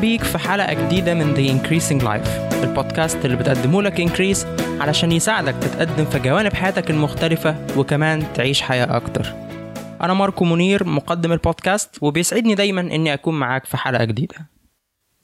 بيك 0.00 0.22
في 0.22 0.38
حلقة 0.38 0.74
جديدة 0.74 1.14
من 1.14 1.34
The 1.34 1.50
Increasing 1.50 2.02
Life 2.04 2.54
البودكاست 2.64 3.24
اللي 3.24 3.36
بتقدمه 3.36 3.82
لك 3.82 4.08
Increase 4.08 4.46
علشان 4.80 5.12
يساعدك 5.12 5.54
تتقدم 5.54 6.04
في 6.04 6.18
جوانب 6.18 6.54
حياتك 6.54 6.90
المختلفة 6.90 7.66
وكمان 7.76 8.32
تعيش 8.34 8.62
حياة 8.62 8.96
أكتر. 8.96 9.32
أنا 10.02 10.14
ماركو 10.14 10.44
منير 10.44 10.84
مقدم 10.84 11.32
البودكاست 11.32 11.98
وبيسعدني 12.00 12.54
دايما 12.54 12.80
إني 12.80 13.14
أكون 13.14 13.38
معاك 13.38 13.64
في 13.64 13.76
حلقة 13.76 14.04
جديدة. 14.04 14.36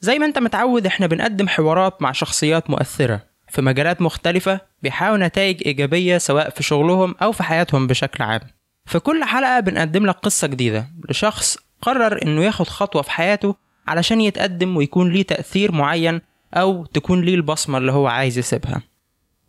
زي 0.00 0.18
ما 0.18 0.26
أنت 0.26 0.38
متعود 0.38 0.86
إحنا 0.86 1.06
بنقدم 1.06 1.48
حوارات 1.48 2.02
مع 2.02 2.12
شخصيات 2.12 2.70
مؤثرة 2.70 3.20
في 3.48 3.62
مجالات 3.62 4.02
مختلفة 4.02 4.60
بيحققوا 4.82 5.16
نتائج 5.16 5.62
إيجابية 5.66 6.18
سواء 6.18 6.50
في 6.50 6.62
شغلهم 6.62 7.14
أو 7.22 7.32
في 7.32 7.42
حياتهم 7.42 7.86
بشكل 7.86 8.24
عام. 8.24 8.40
في 8.86 8.98
كل 8.98 9.24
حلقة 9.24 9.60
بنقدم 9.60 10.06
لك 10.06 10.14
قصة 10.14 10.46
جديدة 10.46 10.88
لشخص 11.08 11.58
قرر 11.82 12.22
إنه 12.22 12.44
ياخد 12.44 12.68
خطوة 12.68 13.02
في 13.02 13.10
حياته 13.10 13.54
علشان 13.86 14.20
يتقدم 14.20 14.76
ويكون 14.76 15.12
ليه 15.12 15.22
تأثير 15.22 15.72
معين 15.72 16.20
أو 16.54 16.84
تكون 16.86 17.20
ليه 17.20 17.34
البصمة 17.34 17.78
اللي 17.78 17.92
هو 17.92 18.06
عايز 18.06 18.38
يسيبها. 18.38 18.82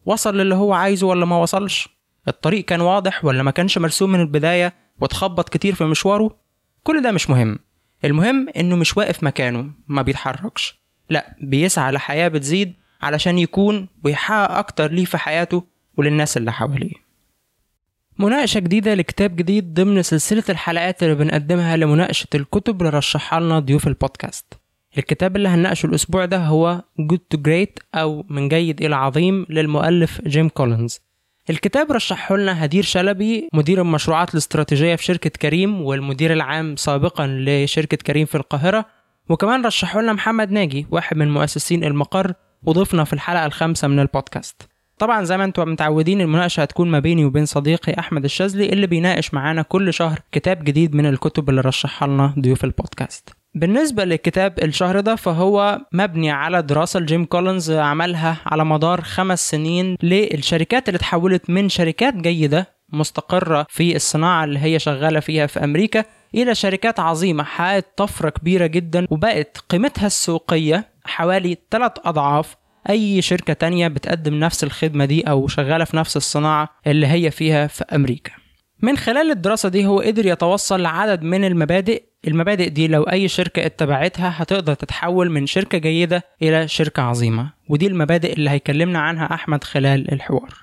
وصل 0.06 0.38
للي 0.38 0.56
هو 0.56 0.74
عايزه 0.74 1.08
ولا 1.08 1.26
ما 1.26 1.38
وصلش؟ 1.38 1.90
الطريق 2.28 2.66
كان 2.66 2.82
واضح 2.82 3.26
ولا 3.26 3.44
ما 3.44 3.52
كانش 3.52 3.78
مرسوم 3.78 4.12
من 4.12 4.20
البداية 4.20 4.74
واتخبط 5.02 5.50
كتير 5.50 5.76
في 5.76 5.84
مشواره؟ 5.84 6.36
كل 6.84 7.02
ده 7.02 7.12
مش 7.12 7.30
مهم. 7.30 7.60
المهم 8.06 8.48
إنه 8.58 8.76
مش 8.76 8.98
واقف 8.98 9.24
مكانه 9.24 9.72
ما 9.88 10.02
بيتحركش. 10.02 10.80
لأ 11.10 11.36
بيسعى 11.42 11.92
لحياة 11.92 12.28
بتزيد 12.28 12.74
علشان 13.02 13.40
يكون 13.40 13.88
ويحقق 14.04 14.58
أكتر 14.58 14.92
ليه 14.92 15.06
في 15.06 15.18
حياته 15.18 15.64
وللناس 15.98 16.38
اللي 16.38 16.52
حواليه. 16.52 17.05
مناقشة 18.20 18.60
جديدة 18.60 18.94
لكتاب 18.94 19.36
جديد 19.36 19.74
ضمن 19.74 20.02
سلسلة 20.02 20.44
الحلقات 20.50 21.04
اللي 21.04 21.16
بنقدمها 21.16 21.78
لمناقشة 21.78 22.28
الكتب 22.36 22.82
اللي 22.82 22.98
رشحها 22.98 23.40
لنا 23.40 23.60
ضيوف 23.60 23.88
البودكاست. 23.88 24.54
الكتاب 24.98 25.36
اللي 25.36 25.50
هنناقشه 25.50 25.88
الأسبوع 25.88 26.26
ده 26.26 26.38
هو 26.38 26.84
Good 27.02 27.38
to 27.38 27.40
Great 27.48 27.84
أو 27.96 28.26
من 28.30 28.50
جيد 28.50 28.82
إلى 28.82 28.96
عظيم 28.96 29.46
للمؤلف 29.50 30.22
جيم 30.28 30.50
كولينز. 30.50 31.00
الكتاب 31.50 31.92
رشحه 31.92 32.38
لنا 32.38 32.66
هدير 32.66 32.84
شلبي 32.84 33.50
مدير 33.54 33.82
المشروعات 33.82 34.34
الاستراتيجية 34.34 34.96
في 34.96 35.04
شركة 35.04 35.30
كريم 35.30 35.82
والمدير 35.82 36.34
العام 36.34 36.76
سابقا 36.76 37.28
لشركة 37.28 37.98
كريم 37.98 38.26
في 38.26 38.36
القاهرة. 38.36 38.86
وكمان 39.30 39.66
رشحه 39.66 40.02
لنا 40.02 40.14
محمد 40.14 40.52
ناجي 40.52 40.88
واحد 40.92 41.18
من 41.18 41.34
مؤسسين 41.34 41.84
المقر 41.84 42.34
وضيفنا 42.64 43.04
في 43.04 43.14
الحلقة 43.14 43.46
الخامسة 43.46 43.88
من 43.88 44.00
البودكاست. 44.00 44.75
طبعا 44.98 45.24
زي 45.24 45.38
ما 45.38 45.44
أنتم 45.44 45.70
متعودين 45.72 46.22
المناقشة 46.22 46.62
هتكون 46.62 46.92
ما 46.92 47.00
بيني 47.00 47.26
وبين 47.26 47.46
صديقي 47.46 47.96
أحمد 48.00 48.24
الشاذلي 48.24 48.66
اللي 48.70 48.88
بيناقش 48.88 49.34
معانا 49.34 49.62
كل 49.62 49.94
شهر 49.94 50.20
كتاب 50.32 50.64
جديد 50.64 50.96
من 50.96 51.06
الكتب 51.06 51.50
اللي 51.50 51.62
رشحها 51.62 52.08
لنا 52.08 52.34
ضيوف 52.40 52.64
البودكاست. 52.64 53.30
بالنسبة 53.56 54.04
لكتاب 54.06 54.54
الشهر 54.64 55.00
ده 55.00 55.16
فهو 55.16 55.80
مبني 55.92 56.32
على 56.32 56.62
دراسة 56.62 57.00
لجيم 57.00 57.26
كولينز 57.26 57.72
عملها 57.72 58.38
على 58.46 58.66
مدار 58.66 59.02
خمس 59.02 59.50
سنين 59.50 59.98
للشركات 60.04 60.90
اللي 60.90 60.98
اتحولت 60.98 61.50
من 61.50 61.70
شركات 61.70 62.14
جيدة 62.14 62.76
مستقرة 62.94 63.66
في 63.70 63.96
الصناعة 63.96 64.44
اللي 64.44 64.60
هي 64.60 64.80
شغالة 64.80 65.20
فيها 65.20 65.48
في 65.48 65.64
أمريكا 65.64 66.04
إلى 66.36 66.56
شركات 66.56 67.00
عظيمة 67.00 67.44
حققت 67.44 67.86
طفرة 67.98 68.30
كبيرة 68.30 68.66
جدا 68.66 69.08
وبقت 69.12 69.58
قيمتها 69.70 70.08
السوقية 70.08 70.88
حوالي 71.06 71.58
ثلاث 71.72 71.92
أضعاف 72.06 72.56
أي 72.90 73.22
شركة 73.22 73.54
تانية 73.54 73.88
بتقدم 73.88 74.34
نفس 74.34 74.64
الخدمة 74.64 75.06
دي 75.06 75.22
أو 75.22 75.48
شغالة 75.48 75.86
في 75.86 75.98
نفس 75.98 76.18
الصناعة 76.18 76.70
اللي 76.88 77.08
هي 77.08 77.32
فيها 77.32 77.68
في 77.68 77.86
أمريكا. 77.96 78.32
من 78.82 78.98
خلال 78.98 79.32
الدراسة 79.32 79.70
دي 79.70 79.86
هو 79.86 80.00
قدر 80.00 80.26
يتوصل 80.26 80.82
لعدد 80.82 81.22
من 81.24 81.46
المبادئ. 81.46 82.04
المبادئ 82.28 82.70
دي 82.70 82.88
لو 82.88 83.04
أي 83.04 83.28
شركة 83.28 83.66
اتبعتها 83.66 84.34
هتقدر 84.38 84.74
تتحول 84.74 85.30
من 85.32 85.46
شركة 85.46 85.78
جيدة 85.78 86.24
إلى 86.42 86.68
شركة 86.68 87.04
عظيمة 87.04 87.54
ودي 87.70 87.88
المبادئ 87.88 88.34
اللي 88.34 88.50
هيكلمنا 88.50 89.00
عنها 89.00 89.34
أحمد 89.34 89.64
خلال 89.64 90.14
الحوار. 90.14 90.54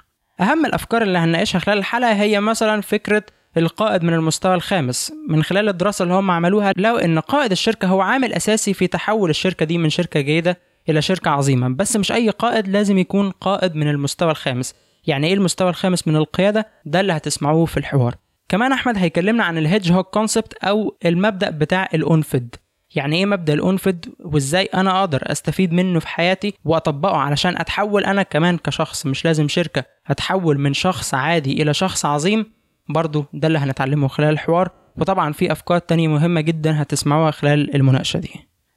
أهم 0.40 0.66
الأفكار 0.66 1.02
اللي 1.02 1.18
هنناقشها 1.18 1.58
خلال 1.58 1.78
الحلقة 1.78 2.12
هي 2.12 2.40
مثلا 2.40 2.80
فكرة 2.80 3.22
القائد 3.56 4.02
من 4.02 4.14
المستوى 4.14 4.54
الخامس. 4.54 5.12
من 5.28 5.42
خلال 5.42 5.68
الدراسة 5.68 6.02
اللي 6.02 6.14
هم 6.14 6.30
عملوها 6.30 6.72
لقوا 6.76 7.04
إن 7.04 7.18
قائد 7.18 7.50
الشركة 7.50 7.88
هو 7.88 8.00
عامل 8.00 8.32
أساسي 8.32 8.74
في 8.74 8.86
تحول 8.86 9.30
الشركة 9.30 9.66
دي 9.66 9.78
من 9.78 9.90
شركة 9.90 10.20
جيدة 10.20 10.58
إلى 10.88 11.02
شركة 11.02 11.30
عظيمة. 11.30 11.68
بس 11.68 11.96
مش 11.96 12.12
أي 12.12 12.30
قائد 12.30 12.68
لازم 12.68 12.98
يكون 12.98 13.30
قائد 13.30 13.74
من 13.74 13.88
المستوى 13.88 14.30
الخامس. 14.30 14.74
يعني 15.06 15.26
إيه 15.26 15.34
المستوى 15.34 15.70
الخامس 15.70 16.08
من 16.08 16.16
القيادة؟ 16.16 16.66
ده 16.84 17.00
اللي 17.00 17.12
هتسمعوه 17.12 17.64
في 17.66 17.76
الحوار. 17.76 18.14
كمان 18.48 18.72
أحمد 18.72 18.98
هيكلمنا 18.98 19.44
عن 19.44 19.58
ال 19.58 19.92
Hedgehog 19.92 20.10
Concept 20.14 20.54
أو 20.64 20.96
المبدأ 21.04 21.50
بتاع 21.50 21.88
القنفد 21.94 22.54
يعني 22.94 23.16
إيه 23.16 23.26
مبدأ 23.26 23.52
القنفد 23.54 24.14
وإزاي 24.20 24.64
أنا 24.64 25.00
أقدر 25.00 25.22
أستفيد 25.26 25.72
منه 25.72 26.00
في 26.00 26.08
حياتي 26.08 26.54
وأطبقه 26.64 27.16
علشان 27.16 27.56
أتحول 27.58 28.04
أنا 28.04 28.22
كمان 28.22 28.58
كشخص 28.58 29.06
مش 29.06 29.24
لازم 29.24 29.48
شركة. 29.48 29.84
أتحول 30.06 30.58
من 30.58 30.72
شخص 30.74 31.14
عادي 31.14 31.62
إلى 31.62 31.74
شخص 31.74 32.06
عظيم. 32.06 32.46
برضو 32.88 33.24
ده 33.32 33.48
اللي 33.48 33.58
هنتعلمه 33.58 34.08
خلال 34.08 34.28
الحوار. 34.28 34.70
وطبعا 34.96 35.32
في 35.32 35.52
أفكار 35.52 35.78
تانية 35.78 36.08
مهمة 36.08 36.40
جدا 36.40 36.82
هتسمعوها 36.82 37.30
خلال 37.30 37.74
المناقشة 37.76 38.18
دي. 38.18 38.30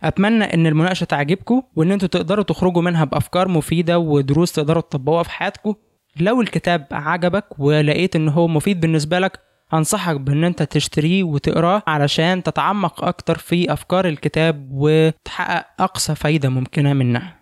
أتمنى 0.06 0.44
إن 0.44 0.68
المناقشة 0.68 1.04
تعجبكم 1.04 1.62
وإن 1.76 1.92
أنتوا 1.92 2.08
تقدروا 2.08 2.44
تخرجوا 2.44 2.82
منها 2.82 3.04
بأفكار 3.04 3.48
مفيدة 3.48 4.00
ودروس 4.00 4.52
تقدروا 4.52 4.82
تطبقوها 4.82 5.24
في 5.24 5.30
حياتكم. 5.30 5.76
لو 6.20 6.42
الكتاب 6.42 6.88
عجبك 6.92 7.60
ولقيت 7.60 8.16
إن 8.16 8.30
هو 8.30 8.48
مفيد 8.48 8.80
بالنسبة 8.80 9.20
لك 9.20 9.40
أنصحك 9.74 10.16
بإن 10.16 10.44
أنت 10.44 10.64
تشتريه 10.64 11.24
وتقراه 11.24 11.84
علشان 11.88 12.44
تتعمق 12.44 13.04
أكتر 13.04 13.38
في 13.38 13.74
أفكار 13.74 14.08
الكتاب 14.08 14.68
وتحقق 14.72 15.66
أقصى 15.80 16.16
فايدة 16.16 16.50
ممكنة 16.50 16.94
منها. 16.94 17.40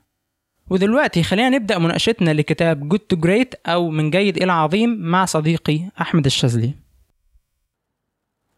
ودلوقتي 0.70 1.24
خلينا 1.24 1.50
نبدأ 1.50 1.80
مناقشتنا 1.80 2.34
لكتاب 2.34 2.90
Good 2.90 3.00
to 3.00 3.16
Great 3.16 3.56
أو 3.68 3.90
من 3.90 4.10
جيد 4.10 4.38
إلى 4.38 4.52
عظيم 4.52 4.90
مع 4.90 5.26
صديقي 5.26 5.90
أحمد 6.02 6.26
الشاذلي. 6.26 6.74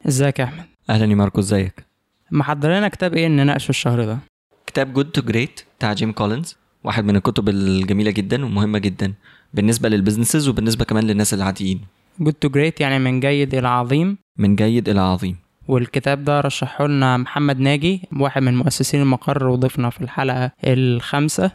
إزيك 0.08 0.40
يا 0.40 0.44
أحمد؟ 0.44 0.66
أهلا 0.90 1.06
يا 1.06 1.16
ماركو 1.16 1.40
إزيك؟ 1.40 1.86
محضر 2.32 2.78
لنا 2.78 2.88
كتاب 2.88 3.14
إيه 3.14 3.28
نناقشه 3.28 3.70
الشهر 3.70 4.06
ده؟ 4.06 4.18
كتاب 4.68 4.94
Good 4.94 5.12
to 5.12 5.22
Great 5.22 5.62
بتاع 5.78 5.94
جيم 5.94 6.12
كولينز 6.12 6.58
واحد 6.84 7.06
من 7.06 7.16
الكتب 7.16 7.50
الجميلة 7.50 8.12
جدا 8.12 8.46
ومهمة 8.46 8.80
جدا 8.80 9.14
بالنسبة 9.54 9.90
لل 9.90 10.00
businesses 10.00 10.48
وبالنسبة 10.48 10.86
كمان 10.86 11.04
للناس 11.04 11.34
العاديين. 11.34 11.82
Good 12.20 12.34
to 12.34 12.50
Great 12.50 12.82
يعني 12.82 13.00
من 13.00 13.20
جيد 13.20 13.56
إلى 13.56 13.68
عظيم. 13.68 14.18
من 14.38 14.56
جيد 14.56 14.90
إلى 14.90 15.02
عظيم. 15.02 15.38
والكتاب 15.68 16.24
ده 16.24 16.42
رشحه 16.42 16.88
لنا 16.88 17.18
محمد 17.18 17.60
ناجي 17.60 18.02
واحد 18.20 18.42
من 18.42 18.58
مؤسسين 18.58 19.02
المقر 19.02 19.48
وضيفنا 19.48 19.90
في 19.90 20.02
الحلقة 20.02 20.52
الخامسة. 20.64 21.52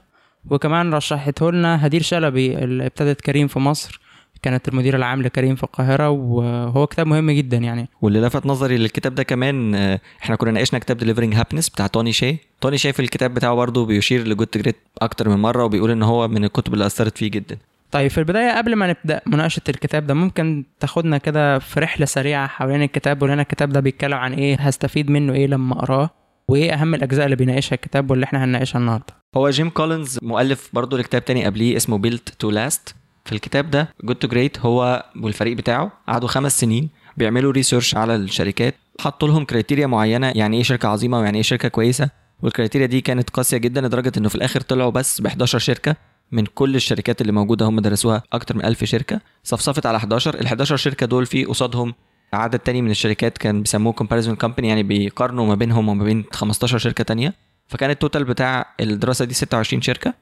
وكمان 0.51 0.95
رشحته 0.95 1.53
لنا 1.53 1.87
هدير 1.87 2.03
شلبي 2.03 2.59
اللي 2.59 2.87
ابتدت 2.87 3.21
كريم 3.21 3.49
في 3.49 3.59
مصر. 3.59 4.01
كانت 4.43 4.69
المدير 4.69 4.97
العام 4.97 5.23
لكريم 5.23 5.55
في 5.55 5.63
القاهرة 5.63 6.11
وهو 6.11 6.87
كتاب 6.87 7.07
مهم 7.07 7.31
جدا 7.31 7.57
يعني. 7.57 7.89
واللي 8.03 8.21
لفت 8.21 8.47
نظري 8.47 8.77
للكتاب 8.79 9.15
ده 9.15 9.23
كمان 9.23 9.75
آه، 9.75 10.01
إحنا 10.23 10.37
كنا 10.37 10.51
ناقشنا 10.51 10.79
كتاب 10.79 10.97
Delivering 10.97 11.35
Happiness 11.35 11.69
بتاع 11.69 11.87
توني 11.87 12.13
شي 12.13 12.37
توني 12.61 12.79
شي 12.79 12.93
في 12.93 13.01
الكتاب 13.01 13.35
بتاعه 13.35 13.55
برضه 13.55 13.87
بيشير 13.87 14.29
ل 14.29 14.33
Good 14.33 14.49
Great 14.55 14.77
أكتر 15.03 15.29
من 15.29 15.37
مرة 15.37 15.65
وبيقول 15.65 15.91
إن 15.91 16.03
هو 16.03 16.29
من 16.29 16.45
الكتب 16.45 16.75
اللي 16.75 16.87
أثرت 16.87 17.19
فيه 17.19 17.31
جدا. 17.31 17.57
طيب 17.91 18.11
في 18.11 18.19
البداية 18.19 18.57
قبل 18.59 18.77
ما 18.77 18.87
نبدأ 18.87 19.21
مناقشة 19.27 19.63
الكتاب 19.69 20.07
ده 20.07 20.15
ممكن 20.15 20.65
تاخدنا 20.81 21.19
كده 21.19 21.59
في 21.59 21.81
رحلة 21.81 22.07
سريعة 22.07 22.47
حوالين 22.47 22.83
الكتاب 22.83 23.23
ولنا 23.23 23.43
الكتاب 23.43 23.69
ده 23.69 23.81
بيتكلم 23.81 24.15
عن 24.19 24.33
إيه 24.33 24.57
هستفيد 24.61 25.11
منه 25.11 25.33
إيه 25.33 25.47
لما 25.47 25.75
أقراه 25.79 26.11
وإيه 26.49 26.73
أهم 26.75 26.95
الأجزاء 26.95 27.25
اللي 27.25 27.37
بيناقشها 27.37 27.75
الكتاب 27.75 28.11
واللي 28.11 28.25
إحنا 28.25 28.45
هنناقشها 28.45 28.79
النهارده. 28.79 29.15
هو 29.37 29.51
جيم 29.51 29.71
كولينز 29.71 30.19
مؤلف 30.23 30.71
برضه 30.73 30.99
لكتاب 30.99 31.25
تاني 31.25 31.45
قبليه 31.45 31.77
اسمه 31.77 31.99
Built 31.99 32.29
to 32.29 32.51
Last 32.51 32.95
في 33.31 33.37
الكتاب 33.37 33.71
ده 33.71 33.89
Good 34.05 34.17
to 34.17 34.29
Great 34.29 34.59
هو 34.59 35.05
والفريق 35.23 35.57
بتاعه 35.57 35.93
قعدوا 36.09 36.29
خمس 36.29 36.61
سنين 36.61 36.89
بيعملوا 37.17 37.53
research 37.53 37.97
على 37.97 38.15
الشركات 38.15 38.75
حطوا 39.01 39.29
لهم 39.29 39.45
criteria 39.45 39.87
معينة 39.87 40.33
يعني 40.35 40.57
إيه 40.57 40.63
شركة 40.63 40.89
عظيمة 40.89 41.19
ويعني 41.19 41.37
إيه 41.37 41.43
شركة 41.43 41.69
كويسة. 41.69 42.11
وال 42.43 42.51
criteria 42.51 42.87
دي 42.87 43.01
كانت 43.01 43.31
قاسية 43.31 43.57
جدا 43.57 43.81
لدرجة 43.81 44.13
إنه 44.19 44.29
في 44.29 44.35
الآخر 44.35 44.61
طلعوا 44.61 44.91
بس 44.91 45.21
ب 45.21 45.27
11 45.27 45.59
شركة 45.59 45.97
من 46.33 46.47
كل 46.47 46.77
الشركات 46.77 47.21
اللي 47.21 47.33
موجودة 47.33 47.67
هم 47.67 47.81
درسوها 47.81 48.23
أكتر 48.33 48.57
من 48.57 48.65
1000 48.65 48.85
شركة 48.85 49.21
صفصفت 49.45 49.87
على 49.87 49.97
11 49.97 50.35
ال 50.35 50.47
11 50.47 50.77
شركة 50.77 51.07
دول 51.07 51.27
في 51.27 51.45
قصادهم 51.45 51.95
عدد 52.33 52.59
تاني 52.59 52.83
من 52.83 52.91
الشركات 52.91 53.39
كان 53.39 53.63
بيسموه 53.63 53.93
comparison 53.93 54.37
company 54.37 54.69
يعني 54.69 54.83
بيقارنوا 54.83 55.47
ما 55.47 55.55
بينهم 55.55 55.89
وما 55.89 56.05
بين 56.05 56.25
15 56.33 56.79
شركة 56.79 57.05
تانية. 57.05 57.35
فكان 57.67 57.91
ال 57.91 57.96
total 57.96 58.25
بتاع 58.25 58.75
الدراسة 58.81 59.25
دي 59.25 59.35
26 59.35 59.83
شركة. 59.83 60.15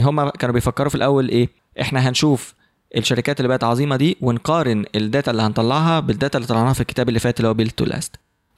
هم 0.00 0.28
كانوا 0.28 0.54
بيفكروا 0.54 0.88
في 0.88 0.94
الأول 0.94 1.28
إيه؟ 1.28 1.48
إحنا 1.80 2.08
هنشوف 2.08 2.54
الشركات 2.96 3.40
اللي 3.40 3.48
بقت 3.48 3.64
عظيمة 3.64 3.96
دي 3.96 4.16
ونقارن 4.20 4.84
ال 4.94 5.01
data 5.01 5.30
اللي 5.30 5.42
هنطلعها 5.42 6.00
بال 6.00 6.13
data 6.13 6.38
اللي 6.38 6.48
طلعناها 6.48 6.72
في 6.72 6.80
الكتاب 6.80 7.08
اللي 7.08 7.20
فات 7.20 7.38
اللي 7.40 7.48
هو 7.48 7.54
Built 7.54 7.70
to 7.70 7.84
Last 7.84 8.16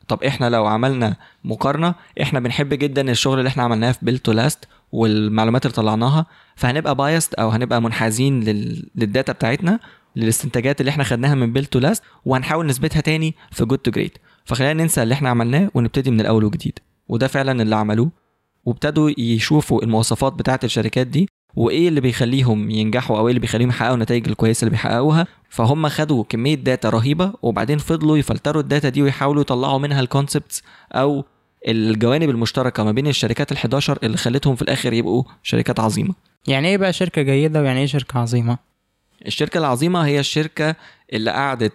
طب 0.08 0.22
إحنا 0.24 0.50
لو 0.50 0.66
عملنا 0.66 1.16
مقارنة 1.44 1.94
إحنا 2.22 2.40
بنحب 2.40 2.74
جدا 2.74 3.10
الشغل 3.10 3.38
اللي 3.38 3.48
إحنا 3.48 3.62
عملناه 3.62 3.92
في 3.92 3.98
Built 4.02 4.18
to 4.18 4.32
Last 4.32 4.64
والمعلومات 4.92 5.66
اللي 5.66 5.74
طلعناها 5.74 6.26
فهنبقى 6.56 6.94
biased 6.94 7.34
أو 7.34 7.48
هنبقى 7.48 7.82
منحازين 7.82 8.40
لل... 8.44 8.90
لل 8.94 9.07
data 9.07 9.32
بتاعتنا 9.32 9.78
للاستنتاجات 10.16 10.80
اللي 10.80 10.90
إحنا 10.90 11.04
خدناها 11.04 11.34
من 11.34 11.52
Built 11.52 11.66
to 11.66 11.78
Last 11.78 12.02
وهنحاول 12.24 12.66
نثبتها 12.66 13.00
تاني 13.00 13.34
في 13.50 13.64
Good 13.64 13.78
to 13.78 13.90
Great 13.90 14.18
فخلينا 14.44 14.82
ننسى 14.82 15.02
اللي 15.02 15.14
إحنا 15.14 15.28
عملناه 15.28 15.70
ونبتدي 15.74 16.10
من 16.10 16.20
الأول 16.20 16.44
وجديد. 16.44 16.78
وده 17.08 17.26
فعلا 17.26 17.62
اللي 17.62 17.76
عملوه. 17.76 18.10
وابتدوا 18.64 19.10
يشوفوا 19.18 19.82
المواصفات 19.82 20.32
بتاعة 20.32 20.60
الشركات 20.64 21.06
دي 21.06 21.28
وإيه 21.58 21.88
اللي 21.88 22.00
بيخليهم 22.00 22.70
ينجحوا 22.70 23.18
أو 23.18 23.26
إيه 23.26 23.30
اللي 23.30 23.40
بيخليهم 23.40 23.68
يحققوا 23.68 23.94
النتائج 23.94 24.28
الكويسة 24.28 24.60
اللي 24.60 24.70
بيحققوها؟ 24.70 25.26
فهم 25.50 25.88
خدوا 25.88 26.24
كمية 26.28 26.54
data 26.54 26.88
رهيبة 26.88 27.32
وبعدين 27.42 27.78
فضلوا 27.78 28.18
يفلتروا 28.18 28.62
ال 28.62 28.67
data 28.67 28.88
دي 28.88 29.02
ويحاولوا 29.02 29.40
يطلعوا 29.40 29.78
منها 29.78 30.00
ال 30.00 30.07
concepts 30.07 30.62
أو 30.92 31.24
الجوانب 31.68 32.30
المشتركة 32.30 32.84
ما 32.84 32.92
بين 32.92 33.06
الشركات 33.06 33.54
ال11 33.54 33.90
اللي 34.02 34.16
خلتهم 34.16 34.56
في 34.56 34.62
الآخر 34.62 34.92
يبقوا 34.92 35.22
شركات 35.42 35.80
عظيمة. 35.80 36.14
يعني 36.46 36.68
إيه 36.68 36.76
بقى 36.76 36.92
شركة 36.92 37.22
جيدة 37.22 37.60
ويعني 37.60 37.80
إيه 37.80 37.86
شركة 37.86 38.18
عظيمة؟ 38.18 38.58
الشركة 39.26 39.58
العظيمة 39.58 40.06
هي 40.06 40.20
الشركة 40.20 40.74
اللي 41.12 41.30
قعدت 41.30 41.72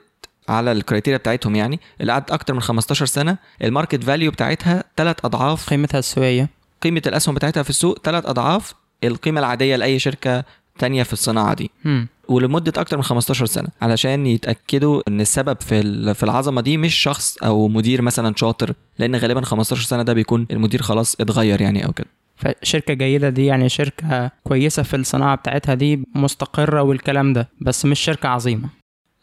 على 0.50 0.72
ال 0.72 0.77
criteria 0.77 1.18
بتاعتهم 1.18 1.56
يعني 1.56 1.80
اللي 2.02 2.12
قعدت 2.12 2.32
أكتر 2.32 2.54
من 2.54 2.62
15 2.62 3.06
سنة. 3.06 3.38
ال 3.64 3.69
market 3.69 4.04
value 4.04 4.32
بتاعتها 4.32 4.84
ثلاث 4.98 5.16
أضعاف. 5.26 5.70
قيمتها 5.70 6.00
السوقية. 6.00 6.50
قيمة 6.82 7.02
الأسهم 7.08 7.36
بتاعتها 7.36 7.64
في 7.64 7.70
السوق 7.70 8.00
ثلاث 8.04 8.26
أضعاف. 8.26 8.74
القيمة 9.04 9.40
العادية 9.40 9.76
لأي 9.76 10.00
شركة 10.00 10.44
تانية 10.80 11.04
في 11.04 11.14
الصناعة 11.14 11.54
دي. 11.54 11.72
هم. 11.86 12.08
ولمدة 12.28 12.82
أكتر 12.82 12.98
من 12.98 13.04
15 13.04 13.46
سنة 13.46 13.68
علشان 13.82 14.26
يتأكدوا 14.28 15.02
إن 15.08 15.22
السبب 15.22 15.58
في 15.62 16.14
في 16.14 16.24
العظمة 16.24 16.62
دي 16.62 16.78
مش 16.78 16.96
شخص 16.96 17.38
أو 17.38 17.68
مدير 17.68 18.02
مثلا 18.02 18.34
شاطر 18.38 18.74
لأن 19.00 19.16
غالبا 19.16 19.42
15 19.42 19.82
سنة 19.84 20.04
ده 20.04 20.14
بيكون 20.14 20.48
المدير 20.52 20.82
خلاص 20.82 21.16
اتغير 21.22 21.62
يعني 21.62 21.86
أو 21.86 21.92
كده. 21.92 22.08
فشركة 22.36 22.94
جيدة 22.94 23.30
دي 23.30 23.46
يعني 23.46 23.70
شركة 23.70 24.32
كويسة 24.44 24.84
في 24.84 24.96
الصناعة 24.96 25.36
بتاعتها 25.36 25.74
دي 25.76 26.04
مستقرة 26.16 26.82
والكلام 26.82 27.34
ده 27.34 27.50
بس 27.62 27.86
مش 27.86 28.00
شركة 28.00 28.30
عظيمة. 28.30 28.70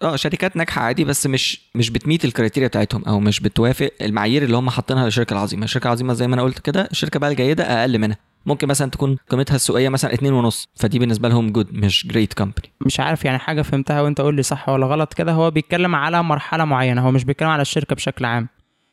آه 0.02 0.16
شركات 0.16 0.56
ناجحة 0.56 0.82
عادي 0.82 1.04
بس 1.04 1.26
مش 1.26 1.60
مش 1.74 1.90
بت 1.90 2.02
meet 2.02 2.24
ال 2.24 2.29
criteria 2.29 2.68
بتاعتهم 2.68 3.04
أو 3.04 3.20
مش 3.20 3.40
بتوافق 3.40 3.90
المعايير 4.00 4.42
اللي 4.42 4.56
هم 4.56 4.70
حاطينها 4.70 5.04
للشركة 5.04 5.32
العظيمة. 5.34 5.64
الشركة 5.64 5.86
العظيمة 5.86 6.12
زي 6.14 6.26
ما 6.28 6.34
أنا 6.34 6.42
قلت 6.42 6.58
كده 6.58 6.88
الشركة 6.90 7.20
بقى 7.20 7.30
الجيده 7.30 7.64
أقل 7.64 7.98
منها. 7.98 8.16
ممكن 8.46 8.68
مثلا 8.68 8.90
تكون 8.90 9.16
قيمتها 9.28 9.54
السوقية 9.54 9.88
مثلا 9.88 10.14
اتنين 10.14 10.32
ونص 10.32 10.68
فدي 10.74 10.98
بالنسبة 10.98 11.28
لهم 11.28 11.50
good 11.52 11.74
مش 11.74 12.06
great 12.06 12.34
company 12.34 12.72
مش 12.86 13.00
عارف 13.00 13.24
يعني 13.24 13.38
حاجة 13.38 13.62
فهمتها 13.62 14.00
وانت 14.00 14.20
قول 14.20 14.34
لي 14.34 14.42
صح 14.42 14.68
ولا 14.68 14.86
غلط 14.86 15.14
كده 15.14 15.32
هو 15.32 15.50
بيتكلم 15.50 15.94
على 15.94 16.22
مرحلة 16.22 16.64
معينة 16.64 17.06
هو 17.06 17.10
مش 17.10 17.24
بيتكلم 17.24 17.48
على 17.48 17.62
الشركة 17.62 17.94
بشكل 17.96 18.24
عام. 18.24 18.48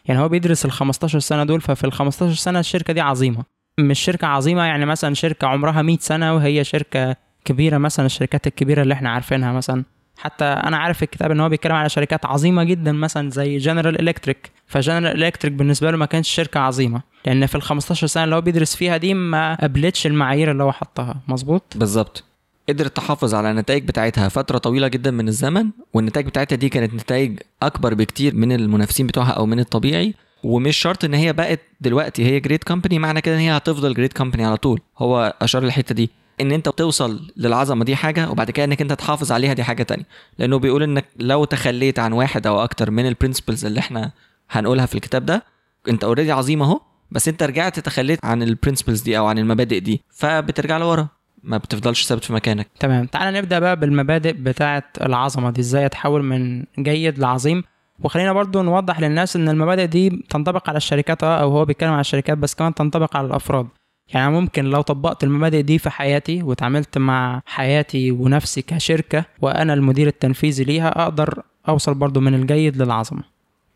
يعني 0.05 0.19
هو 0.21 0.29
بيدرس 0.29 0.65
ال 0.65 0.71
15 0.71 1.19
سنة 1.19 1.43
دول 1.43 1.61
ففي 1.61 1.83
ال 1.83 1.91
15 1.93 2.35
سنة 2.35 2.59
الشركة 2.59 2.93
دي 2.93 3.01
عظيمة. 3.01 3.43
مش 3.79 3.99
شركة 3.99 4.27
عظيمة 4.27 4.63
يعني 4.63 4.85
مثلا 4.85 5.13
شركة 5.13 5.47
عمرها 5.47 5.81
100 5.81 5.97
سنة 6.01 6.35
وهي 6.35 6.63
شركة 6.63 7.15
كبيرة 7.45 7.77
مثلا 7.77 8.05
الشركات 8.05 8.47
الكبيرة 8.47 8.81
اللي 8.81 8.93
إحنا 8.93 9.09
عارفينها 9.09 9.51
مثلا. 9.51 9.83
حتى 10.17 10.45
أنا 10.45 10.77
عارف 10.77 11.03
الكتاب 11.03 11.31
إن 11.31 11.39
هو 11.39 11.49
بيتكلم 11.49 11.75
على 11.75 11.89
شركات 11.89 12.25
عظيمة 12.25 12.63
جدا 12.63 12.91
مثلا 12.91 13.29
زي 13.29 13.57
جنرال 13.57 14.09
الكتريك 14.09 14.51
فجنرال 14.67 15.23
الكتريك 15.23 15.53
بالنسبة 15.53 15.91
له 15.91 15.97
ما 15.97 16.05
كانش 16.05 16.29
شركة 16.29 16.59
عظيمة. 16.59 17.01
لأن 17.25 17.45
في 17.45 17.55
ال 17.55 17.61
15 17.61 18.07
سنة 18.07 18.23
اللي 18.23 18.35
هو 18.35 18.41
بيدرس 18.41 18.75
فيها 18.75 18.97
دي 18.97 19.13
ما 19.13 19.55
قابلتش 19.55 20.07
المعايير 20.07 20.51
اللي 20.51 20.63
هو 20.63 20.71
حطها. 20.71 21.21
مظبوط؟ 21.27 21.63
بالظبط. 21.75 22.23
قدرت 22.69 22.95
تحافظ 22.95 23.33
على 23.35 23.51
النتائج 23.51 23.87
بتاعتها 23.87 24.29
فترة 24.29 24.57
طويلة 24.57 24.87
جدا 24.87 25.11
من 25.11 25.27
الزمن 25.27 25.69
والنتائج 25.93 26.27
بتاعتها 26.27 26.55
دي 26.55 26.69
كانت 26.69 26.93
نتائج 26.93 27.39
أكبر 27.63 27.93
بكتير 27.93 28.35
من 28.35 28.51
المنافسين 28.51 29.07
بتوعها 29.07 29.31
أو 29.31 29.45
من 29.45 29.59
الطبيعي. 29.59 30.13
ومش 30.43 30.77
شرط 30.77 31.05
إن 31.05 31.13
هي 31.13 31.33
بقت 31.33 31.59
دلوقتي 31.81 32.25
هي 32.25 32.39
great 32.39 32.63
company 32.63 32.99
معنى 32.99 33.21
كده 33.21 33.35
إن 33.35 33.39
هي 33.39 33.57
هتفضل 33.57 33.93
great 33.93 34.17
company 34.17 34.45
على 34.45 34.57
طول. 34.57 34.81
هو 34.97 35.33
أشار 35.41 35.63
للحتة 35.63 35.95
دي. 35.95 36.09
إن 36.41 36.51
أنت 36.51 36.69
توصل 36.69 37.33
للعظمة 37.37 37.85
دي 37.85 37.95
حاجة 37.95 38.29
وبعد 38.29 38.51
كده 38.51 38.65
إنك 38.65 38.81
أنت 38.81 38.93
تحافظ 38.93 39.31
عليها 39.31 39.53
دي 39.53 39.63
حاجة 39.63 39.83
تانية. 39.83 40.05
لأنه 40.37 40.59
بيقول 40.59 40.83
إنك 40.83 41.05
لو 41.19 41.45
تخليت 41.45 41.99
عن 41.99 42.13
واحد 42.13 42.47
أو 42.47 42.63
أكتر 42.63 42.91
من 42.91 43.07
ال 43.07 43.13
principles 43.13 43.65
اللي 43.65 43.79
إحنا 43.79 44.11
هنقولها 44.49 44.85
في 44.85 44.95
الكتاب 44.95 45.25
ده 45.25 45.43
أنت 45.89 46.03
already 46.03 46.31
عظيم 46.31 46.61
أهو 46.61 46.81
بس 47.11 47.27
أنت 47.27 47.43
رجعت 47.43 47.79
تخليت 47.79 48.25
عن 48.25 48.43
ال 48.43 48.49
principles 48.49 49.01
دي 49.01 49.17
أو 49.17 49.25
عن 49.25 49.37
المبادئ 49.39 49.79
دي 49.79 50.01
فبترجع 50.09 50.77
لورا 50.77 51.07
ما 51.43 51.57
بتفضلش 51.57 52.05
ثابت 52.05 52.23
في 52.23 52.33
مكانك. 52.33 52.67
تمام. 52.79 53.05
تعالى 53.05 53.39
نبدأ 53.39 53.59
بقى 53.59 53.79
بالمبادئ 53.79 54.33
بتاعه 54.33 54.83
العظمة 55.01 55.51
دي 55.51 55.61
إزاي 55.61 55.85
أتحول 55.85 56.23
من 56.23 56.63
جيد 56.79 57.19
لعظيم. 57.19 57.63
وخلينا 57.99 58.33
برضو 58.33 58.61
نوضح 58.61 58.99
للناس 58.99 59.35
إن 59.35 59.49
المبادئ 59.49 59.85
دي 59.85 60.25
تنطبق 60.29 60.69
على 60.69 60.77
الشركات 60.77 61.23
آه 61.23 61.41
أو 61.41 61.51
هو 61.51 61.65
بيتكلم 61.65 61.91
على 61.91 62.01
الشركات 62.01 62.37
بس 62.37 62.55
كمان 62.55 62.73
تنطبق 62.73 63.17
على 63.17 63.27
الأفراد. 63.27 63.67
يعني 64.09 64.31
ممكن 64.31 64.65
لو 64.65 64.81
طبقت 64.81 65.23
المبادئ 65.23 65.61
دي 65.61 65.79
في 65.79 65.89
حياتي 65.89 66.43
وتعاملت 66.43 66.97
مع 66.97 67.41
حياتي 67.45 68.11
ونفسي 68.11 68.61
كشركة 68.61 69.25
وأنا 69.41 69.73
المدير 69.73 70.07
التنفيذي 70.07 70.63
ليها 70.63 71.03
أقدر 71.03 71.43
أوصل 71.69 71.93
برضو 71.93 72.19
من 72.19 72.33
الجيد 72.33 72.81
للعظمة. 72.81 73.23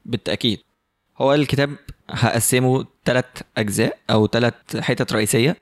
بالتأكيد. 0.06 0.60
هو 1.18 1.33
الكتاب 1.33 1.75
هقسمه 2.10 2.86
ثلاث 3.06 3.25
أجزاء 3.57 3.98
أو 4.10 4.28
ثلاث 4.28 4.54
حتت 4.80 5.13
رئيسية. 5.13 5.57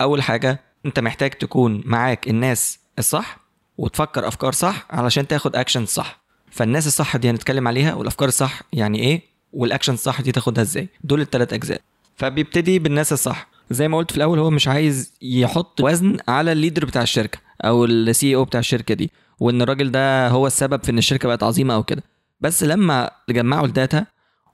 أول 0.00 0.22
حاجة 0.22 0.60
أنت 0.86 1.00
محتاج 1.00 1.30
تكون 1.30 1.82
معاك 1.84 2.28
الناس 2.28 2.78
الصح 2.98 3.38
وتفكر 3.78 4.28
أفكار 4.28 4.52
صح 4.52 4.86
علشان 4.90 5.26
تاخد 5.26 5.56
اكشن 5.56 5.86
صح. 5.86 6.20
فالناس 6.50 6.86
الصح 6.86 7.16
دي 7.16 7.30
هنتكلم 7.30 7.68
عليها 7.68 7.94
والأفكار 7.94 8.28
الصح 8.28 8.62
يعني 8.72 8.98
إيه؟ 9.00 9.22
والاكشن 9.52 9.92
الصح 9.92 10.20
دي 10.20 10.32
تاخدها 10.32 10.62
إزاي؟ 10.62 10.88
دول 11.04 11.20
الثلاث 11.20 11.52
أجزاء. 11.52 11.80
فبيبتدي 12.16 12.78
بالناس 12.78 13.12
الصح. 13.12 13.49
زي 13.70 13.88
ما 13.88 13.96
قلت 13.98 14.10
في 14.10 14.16
الأول 14.16 14.38
هو 14.38 14.50
مش 14.50 14.68
عايز 14.68 15.12
يحط 15.22 15.80
وزن 15.80 16.16
على 16.28 16.52
ال 16.52 16.57
leader 16.57 16.84
بتاع 16.84 17.02
الشركة 17.02 17.38
أو 17.64 17.84
ال 17.84 18.34
CEO 18.34 18.44
بتاع 18.44 18.60
الشركة 18.60 18.94
دي 18.94 19.10
وإن 19.40 19.62
الراجل 19.62 19.90
ده 19.90 20.28
هو 20.28 20.46
السبب 20.46 20.84
في 20.84 20.90
إن 20.90 20.98
الشركة 20.98 21.28
بقت 21.28 21.42
عظيمة 21.42 21.74
أو 21.74 21.82
كده. 21.82 22.02
بس 22.40 22.64
لما 22.64 23.10
جمعوا 23.30 23.66
ال 23.66 23.74
data 23.74 24.06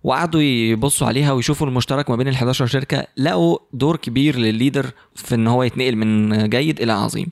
وقعدوا 0.04 0.40
يبصوا 0.40 1.06
عليها 1.06 1.32
ويشوفوا 1.32 1.66
المشترك 1.66 2.10
ما 2.10 2.16
بين 2.16 2.28
ال 2.28 2.34
11 2.34 2.66
شركة 2.66 3.06
لقوا 3.16 3.58
دور 3.72 3.96
كبير 3.96 4.36
للل 4.36 4.53
leader 4.53 4.86
في 5.14 5.34
إن 5.34 5.46
هو 5.46 5.62
يتنقل 5.62 5.96
من 5.96 6.48
جيد 6.48 6.80
إلى 6.80 6.92
عظيم. 6.92 7.26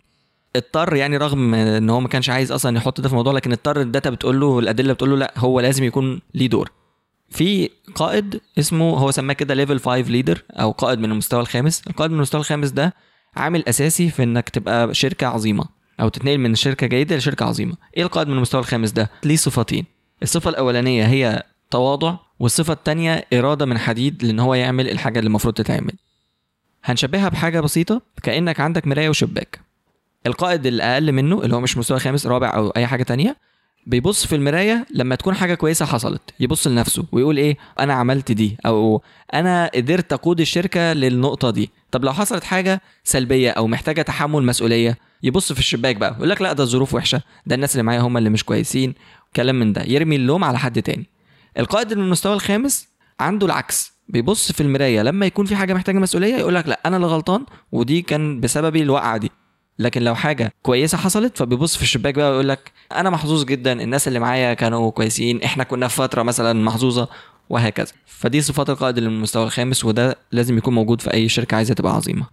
اضطر 0.56 0.96
يعني 0.96 1.16
رغم 1.16 1.54
إن 1.54 1.90
هو 1.90 2.00
ما 2.00 2.08
كانش 2.08 2.30
عايز 2.30 2.52
أصلا 2.52 2.76
يحط 2.76 3.00
ده 3.00 3.08
في 3.08 3.12
الموضوع 3.12 3.32
لكن 3.32 3.52
اضطر 3.52 3.80
ال 3.80 3.86
data 3.86 4.10
بتقول 4.10 4.40
له 4.40 4.58
الأدلة 4.58 4.92
بتقول 4.92 5.10
له 5.10 5.16
لأ 5.16 5.34
هو 5.36 5.60
لازم 5.60 5.84
يكون 5.84 6.20
ليه 6.34 6.48
دور. 6.48 6.70
في 7.30 7.70
قائد 7.94 8.40
اسمه 8.58 8.98
هو 8.98 9.10
سماه 9.10 9.34
كده 9.34 9.54
level 9.54 9.80
5 9.80 10.00
leader 10.10 10.42
أو 10.50 10.70
قائد 10.70 10.98
من 10.98 11.12
المستوى 11.12 11.40
الخامس. 11.40 11.82
القائد 11.86 12.10
من 12.10 12.16
المستوى 12.16 12.40
الخامس 12.40 12.70
ده 12.70 12.94
عامل 13.36 13.68
أساسي 13.68 14.10
في 14.10 14.22
إنك 14.22 14.48
تبقى 14.48 14.94
شركة 14.94 15.26
عظيمة 15.26 15.64
أو 16.00 16.08
تتنقل 16.08 16.38
من 16.38 16.54
شركة 16.54 16.86
جيدة 16.86 17.16
لشركة 17.16 17.46
عظيمة. 17.46 17.76
إيه 17.96 18.02
القائد 18.02 18.28
من 18.28 18.36
المستوى 18.36 18.60
الخامس 18.60 18.90
ده؟ 18.90 19.10
ليه 19.24 19.36
صفتين. 19.36 19.84
الصفة 20.22 20.50
الأولانية 20.50 21.06
هي 21.06 21.42
تواضع 21.70 22.16
والصفة 22.38 22.72
الثانية 22.72 23.24
إرادة 23.32 23.66
من 23.66 23.78
حديد 23.78 24.24
لإن 24.24 24.40
هو 24.40 24.54
يعمل 24.54 24.90
الحاجة 24.90 25.18
اللي 25.18 25.28
المفروض 25.28 25.54
تتعمل. 25.54 25.92
هنشبهها 26.84 27.28
بحاجة 27.28 27.60
بسيطة 27.60 28.02
كأنك 28.22 28.60
عندك 28.60 28.86
مراية 28.86 29.08
وشباك. 29.08 29.60
القائد 30.26 30.66
الأقل 30.66 31.12
منه 31.12 31.42
اللي 31.42 31.56
هو 31.56 31.60
مش 31.60 31.76
مستوى 31.78 31.98
خامس 31.98 32.26
رابع 32.26 32.54
أو 32.54 32.68
أي 32.70 32.86
حاجة 32.86 33.02
تانية 33.02 33.36
بيبص 33.86 34.26
في 34.26 34.34
المراية 34.34 34.86
لما 34.94 35.14
تكون 35.14 35.34
حاجة 35.34 35.54
كويسة 35.54 35.86
حصلت 35.86 36.20
يبص 36.40 36.66
لنفسه 36.66 37.04
ويقول 37.12 37.36
إيه؟ 37.36 37.56
أنا 37.80 37.94
عملت 37.94 38.32
دي 38.32 38.56
أو 38.66 39.02
أنا 39.34 39.70
قدرت 39.74 40.12
أقود 40.12 40.40
الشركة 40.40 40.92
للنقطة 40.92 41.50
دي. 41.50 41.70
طب 41.90 42.04
لو 42.04 42.12
حصلت 42.12 42.44
حاجة 42.44 42.80
سلبية 43.04 43.50
أو 43.50 43.66
محتاجة 43.66 44.02
تحمل 44.02 44.42
مسؤولية 44.42 44.98
يبص 45.22 45.52
في 45.52 45.58
الشباك 45.58 45.96
بقى 45.96 46.14
يقول 46.16 46.30
لك 46.30 46.42
لا 46.42 46.52
ده 46.52 46.62
الظروف 46.62 46.94
وحشة 46.94 47.22
ده 47.46 47.54
الناس 47.54 47.72
اللي 47.72 47.82
معايا 47.82 48.00
هم 48.00 48.16
اللي 48.16 48.30
مش 48.30 48.44
كويسين 48.44 48.94
كلام 49.36 49.60
من 49.60 49.72
ده. 49.72 49.82
يرمي 49.82 50.16
اللوم 50.16 50.44
على 50.44 50.58
حد 50.58 50.82
تاني. 50.82 51.06
القائد 51.58 51.94
من 51.94 52.02
المستوى 52.04 52.34
الخامس 52.34 52.88
عنده 53.20 53.46
العكس 53.46 53.92
بيبص 54.08 54.52
في 54.52 54.60
المراية 54.60 55.02
لما 55.02 55.26
يكون 55.26 55.46
في 55.46 55.56
حاجة 55.56 55.74
محتاجة 55.74 55.98
مسؤولية 55.98 56.36
يقول 56.36 56.54
لك 56.54 56.68
لا 56.68 56.80
أنا 56.86 56.96
اللي 56.96 57.06
غلطان 57.08 57.44
ودي 57.72 58.02
كان 58.02 58.40
بسببي 58.40 58.82
الوقعة 58.82 59.16
دي. 59.16 59.30
لكن 59.78 60.02
لو 60.02 60.14
حاجة 60.14 60.52
كويسة 60.62 60.98
حصلت 60.98 61.38
فبيبص 61.38 61.76
في 61.76 61.82
الشباك 61.82 62.14
بقى 62.14 62.30
ويقول 62.30 62.48
لك 62.48 62.72
أنا 62.92 63.10
محظوظ 63.10 63.44
جدا 63.44 63.72
الناس 63.82 64.08
اللي 64.08 64.18
معايا 64.18 64.54
كانوا 64.54 64.90
كويسين 64.90 65.42
إحنا 65.42 65.64
كنا 65.64 65.88
في 65.88 65.96
فترة 65.96 66.22
مثلا 66.22 66.52
محظوظة 66.64 67.08
وهكذا. 67.50 67.92
فدي 68.06 68.40
صفات 68.40 68.70
القائد 68.70 68.98
المستوى 68.98 69.44
الخامس 69.44 69.84
وده 69.84 70.16
لازم 70.32 70.58
يكون 70.58 70.74
موجود 70.74 71.00
في 71.00 71.12
أي 71.14 71.28
شركة 71.28 71.54
عايزة 71.56 71.74
تبقى 71.74 71.94
عظيمة. 71.94 72.26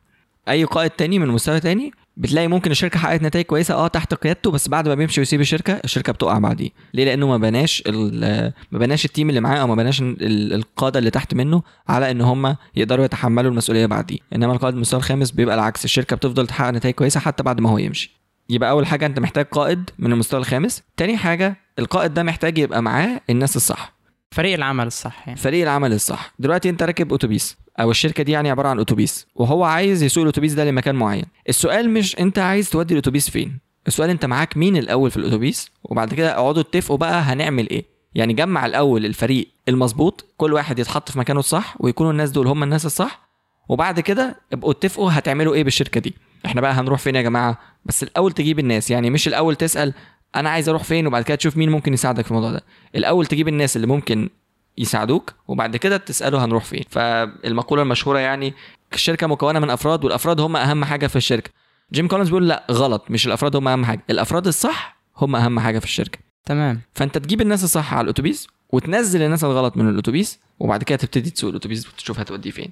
أي 0.49 0.63
قائد 0.63 0.89
تاني 0.91 1.19
من 1.19 1.27
مستوى 1.27 1.59
تاني 1.59 1.91
بتلاقي 2.17 2.47
ممكن 2.47 2.71
الشركة 2.71 2.99
حققت 2.99 3.21
نتائج 3.23 3.45
كويسة 3.45 3.73
آه 3.73 3.87
تحت 3.87 4.13
قيادته 4.13 4.51
بس 4.51 4.67
بعد 4.69 4.87
ما 4.87 4.95
بيمشي 4.95 5.21
ويسيب 5.21 5.41
الشركة 5.41 5.73
الشركة 5.73 6.13
بتقع 6.13 6.39
بعديه. 6.39 6.69
ليه؟ 6.93 7.05
لأنه 7.05 7.27
ما 7.27 7.37
بناش 7.37 7.83
ما 7.87 8.53
بناش 8.79 9.05
التيم 9.05 9.29
اللي 9.29 9.41
معاه 9.41 9.57
أو 9.57 9.67
ما 9.67 9.75
بناش 9.75 10.01
ال- 10.01 10.53
القادة 10.53 10.99
اللي 10.99 11.09
تحت 11.09 11.33
منه 11.33 11.63
على 11.87 12.11
إن 12.11 12.21
هم 12.21 12.55
يقدروا 12.75 13.05
يتحملوا 13.05 13.51
المسؤولية 13.51 13.85
بعديه. 13.85 14.17
إنما 14.35 14.53
القائد 14.53 14.73
المستوى 14.75 14.97
الخامس 14.99 15.31
بيبقى 15.31 15.55
العكس 15.55 15.85
الشركة 15.85 16.15
بتفضل 16.15 16.47
تحقق 16.47 16.69
نتائج 16.69 16.95
كويسة 16.95 17.19
حتى 17.19 17.43
بعد 17.43 17.59
ما 17.61 17.69
هو 17.69 17.77
يمشي. 17.77 18.21
يبقى 18.49 18.69
أول 18.69 18.85
حاجة 18.87 19.05
أنت 19.05 19.19
محتاج 19.19 19.45
قائد 19.45 19.89
من 19.99 20.11
المستوى 20.11 20.39
الخامس 20.39 20.83
تاني 20.97 21.17
حاجة 21.17 21.57
القائد 21.79 22.13
ده 22.13 22.23
محتاج 22.23 22.57
يبقى 22.57 22.81
معاه 22.83 23.21
الناس 23.29 23.55
الصح. 23.55 23.93
فريق 24.31 24.53
العمل 24.53 24.87
الصح 24.87 25.27
يعني. 25.27 25.39
فريق 25.39 25.61
العمل 25.63 25.93
الصح. 25.93 26.33
دلوقتي 26.39 26.69
أنت 26.69 26.83
راكب 26.83 27.13
أتوبيس. 27.13 27.57
أو 27.81 27.91
الشركة 27.91 28.23
دي 28.23 28.31
يعني 28.31 28.49
عبارة 28.49 28.67
عن 28.67 28.79
أتوبيس 28.79 29.27
وهو 29.35 29.63
عايز 29.63 30.03
يسوق 30.03 30.23
الأتوبيس 30.23 30.53
ده 30.53 30.65
لمكان 30.65 30.95
معين. 30.95 31.25
السؤال 31.49 31.89
مش 31.89 32.19
أنت 32.19 32.39
عايز 32.39 32.69
تودي 32.69 32.93
الأتوبيس 32.93 33.29
فين 33.29 33.57
السؤال 33.87 34.09
أنت 34.09 34.25
معاك 34.25 34.57
مين 34.57 34.77
الأول 34.77 35.11
في 35.11 35.17
الأتوبيس 35.17 35.71
وبعد 35.83 36.13
كده 36.13 36.31
اقعدوا 36.35 36.61
اتفقوا 36.61 36.97
بقى 36.97 37.21
هنعمل 37.21 37.69
إيه. 37.69 37.85
يعني 38.15 38.33
جمع 38.33 38.65
الأول 38.65 39.05
الفريق 39.05 39.47
المظبوط 39.69 40.25
كل 40.37 40.53
واحد 40.53 40.79
يتحط 40.79 41.11
في 41.11 41.19
مكانه 41.19 41.39
الصح 41.39 41.75
ويكونوا 41.79 42.11
الناس 42.11 42.31
دول 42.31 42.47
هم 42.47 42.63
الناس 42.63 42.85
الصح. 42.85 43.29
وبعد 43.69 43.99
كده 43.99 44.35
ابقوا 44.53 44.71
اتفقوا 44.71 45.09
هتعملوا 45.13 45.53
إيه 45.53 45.63
بالشركة 45.63 45.99
دي. 45.99 46.13
إحنا 46.45 46.61
بقى 46.61 46.73
هنروح 46.73 46.99
فين 46.99 47.15
يا 47.15 47.21
جماعة؟ 47.21 47.57
بس 47.85 48.03
الأول 48.03 48.31
تجيب 48.31 48.59
الناس 48.59 48.91
يعني 48.91 49.09
مش 49.09 49.27
الأول 49.27 49.55
تسأل 49.55 49.93
أنا 50.35 50.49
عايز 50.49 50.69
أروح 50.69 50.83
فين 50.83 51.07
وبعد 51.07 51.23
كده 51.23 51.35
تشوف 51.35 51.57
مين 51.57 51.69
ممكن 51.69 51.93
يساعدك 51.93 52.23
في 52.25 52.31
الموضوع 52.31 52.51
ده. 52.51 52.63
الأول 52.95 53.25
تجيب 53.25 53.47
الناس 53.47 53.75
اللي 53.75 53.87
ممكن 53.87 54.29
يساعدوك 54.77 55.33
وبعد 55.47 55.77
كده 55.77 55.97
تسأله 55.97 56.45
هنروح 56.45 56.63
فين. 56.65 56.83
فالمقولة 56.89 57.81
المشهورة 57.83 58.19
يعني 58.19 58.53
الشركة 58.93 59.27
مكونة 59.27 59.59
من 59.59 59.69
أفراد 59.69 60.05
والأفراد 60.05 60.39
هم 60.39 60.55
أهم 60.55 60.85
حاجة 60.85 61.07
في 61.07 61.15
الشركة. 61.15 61.51
جيم 61.93 62.07
كولينز 62.07 62.27
بيقول 62.27 62.47
لا 62.47 62.65
غلط 62.71 63.05
مش 63.09 63.27
الأفراد 63.27 63.55
هم 63.55 63.67
أهم 63.67 63.85
حاجة. 63.85 64.03
الأفراد 64.09 64.47
الصح 64.47 64.97
هم 65.17 65.35
أهم 65.35 65.59
حاجة 65.59 65.79
في 65.79 65.85
الشركة. 65.85 66.19
تمام. 66.45 66.81
فأنت 66.93 67.17
تجيب 67.17 67.41
الناس 67.41 67.63
الصح 67.63 67.93
على 67.93 68.05
الأتوبيس 68.05 68.47
وتنزل 68.69 69.21
الناس 69.21 69.43
الغلط 69.43 69.77
من 69.77 69.89
الأتوبيس 69.89 70.39
وبعد 70.59 70.83
كده 70.83 70.97
تبتدي 70.97 71.29
تسوق 71.29 71.49
الأتوبيس 71.49 71.87
وتشوف 71.87 72.19
هتوديه 72.19 72.51
فين. 72.51 72.71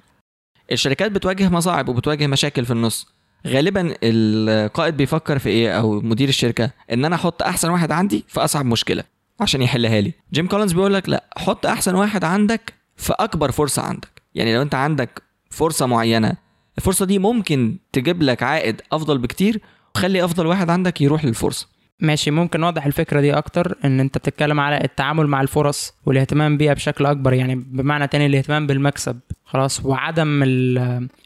الشركات 0.72 1.12
بتواجه 1.12 1.48
مصاعب 1.48 1.88
وبتواجه 1.88 2.26
مشاكل 2.26 2.64
في 2.64 2.70
النص. 2.72 3.06
غالبا 3.46 3.94
القائد 4.02 4.96
بيفكر 4.96 5.38
في 5.38 5.48
إيه 5.48 5.78
أو 5.78 6.00
مدير 6.00 6.28
الشركة؟ 6.28 6.70
إن 6.92 7.04
أنا 7.04 7.16
أحط 7.16 7.42
أحسن 7.42 7.70
واحد 7.70 7.92
عندي 7.92 8.24
في 8.28 8.40
أصعب 8.44 8.66
مشكلة. 8.66 9.04
عشان 9.40 9.62
يحلها 9.62 10.00
لي. 10.00 10.12
جيم 10.32 10.46
كولينز 10.46 10.72
بيقول 10.72 10.94
لك 10.94 11.08
لا 11.08 11.24
حط 11.36 11.66
أحسن 11.66 11.94
واحد 11.94 12.24
عندك 12.24 12.74
في 12.96 13.12
أكبر 13.18 13.50
فرصة 13.50 13.82
عندك. 13.82 14.22
يعني 14.34 14.54
لو 14.54 14.62
أنت 14.62 14.74
عندك 14.74 15.22
فرصة 15.50 15.86
معينة 15.86 16.36
الفرصة 16.78 17.04
دي 17.06 17.18
ممكن 17.18 17.78
تجيب 17.92 18.22
لك 18.22 18.42
عائد 18.42 18.82
أفضل 18.92 19.18
بكتير 19.18 19.60
وخلي 19.94 20.24
أفضل 20.24 20.46
واحد 20.46 20.70
عندك 20.70 21.00
يروح 21.00 21.24
للفرصة. 21.24 21.68
ماشي 22.00 22.30
ممكن 22.30 22.60
نوضح 22.60 22.86
الفكرة 22.86 23.20
دي 23.20 23.32
أكتر 23.32 23.76
إن 23.84 24.00
أنت 24.00 24.18
بتتكلم 24.18 24.60
على 24.60 24.84
التعامل 24.84 25.26
مع 25.26 25.40
الفرص 25.40 25.92
والاهتمام 26.06 26.56
بيها 26.56 26.74
بشكل 26.74 27.06
أكبر 27.06 27.32
يعني 27.32 27.54
بمعنى 27.54 28.06
تاني 28.06 28.26
الاهتمام 28.26 28.66
بالمكسب. 28.66 29.20
خلاص 29.44 29.84
وعدم 29.84 30.42
ال- 30.42 30.78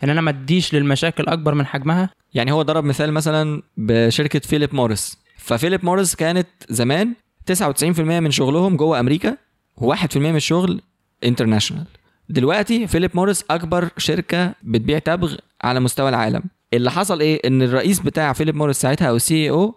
إن 0.05 0.11
أنا 0.11 0.21
ما 0.21 0.31
أديش 0.31 0.75
للمشاكل 0.75 1.27
أكبر 1.27 1.55
من 1.55 1.67
حجمها. 1.67 2.11
يعني 2.35 2.53
هو 2.53 2.63
ضرب 2.63 2.85
مثال 2.85 3.13
مثلا 3.13 3.63
بشركة 3.77 4.39
فيليب 4.39 4.75
موريس. 4.75 5.19
ففيليب 5.39 5.85
موريس 5.85 6.15
كانت 6.15 6.49
زمان 6.69 7.15
99% 7.53 8.01
من 8.01 8.31
شغلهم 8.31 8.77
جوه 8.77 9.01
أمريكا 9.01 9.37
و1% 9.81 10.17
من 10.17 10.37
الشغل 10.37 10.81
international 11.25 11.85
دلوقتي 12.29 12.87
Philip 12.87 13.11
Morris 13.15 13.45
أكبر 13.51 13.89
شركة 13.99 14.55
بتبيع 14.63 14.99
تبغ 14.99 15.35
على 15.63 15.81
مستوى 15.81 16.09
العالم. 16.09 16.43
اللي 16.75 16.91
حصل 16.91 17.21
إيه؟ 17.21 17.41
إن 17.49 17.63
الرئيس 17.63 18.01
بتاع 18.01 18.33
Philip 18.33 18.57
Morris 18.57 18.77
ساعتها 18.81 19.09
أو 19.09 19.17
ال 19.17 19.51
CEO 19.51 19.75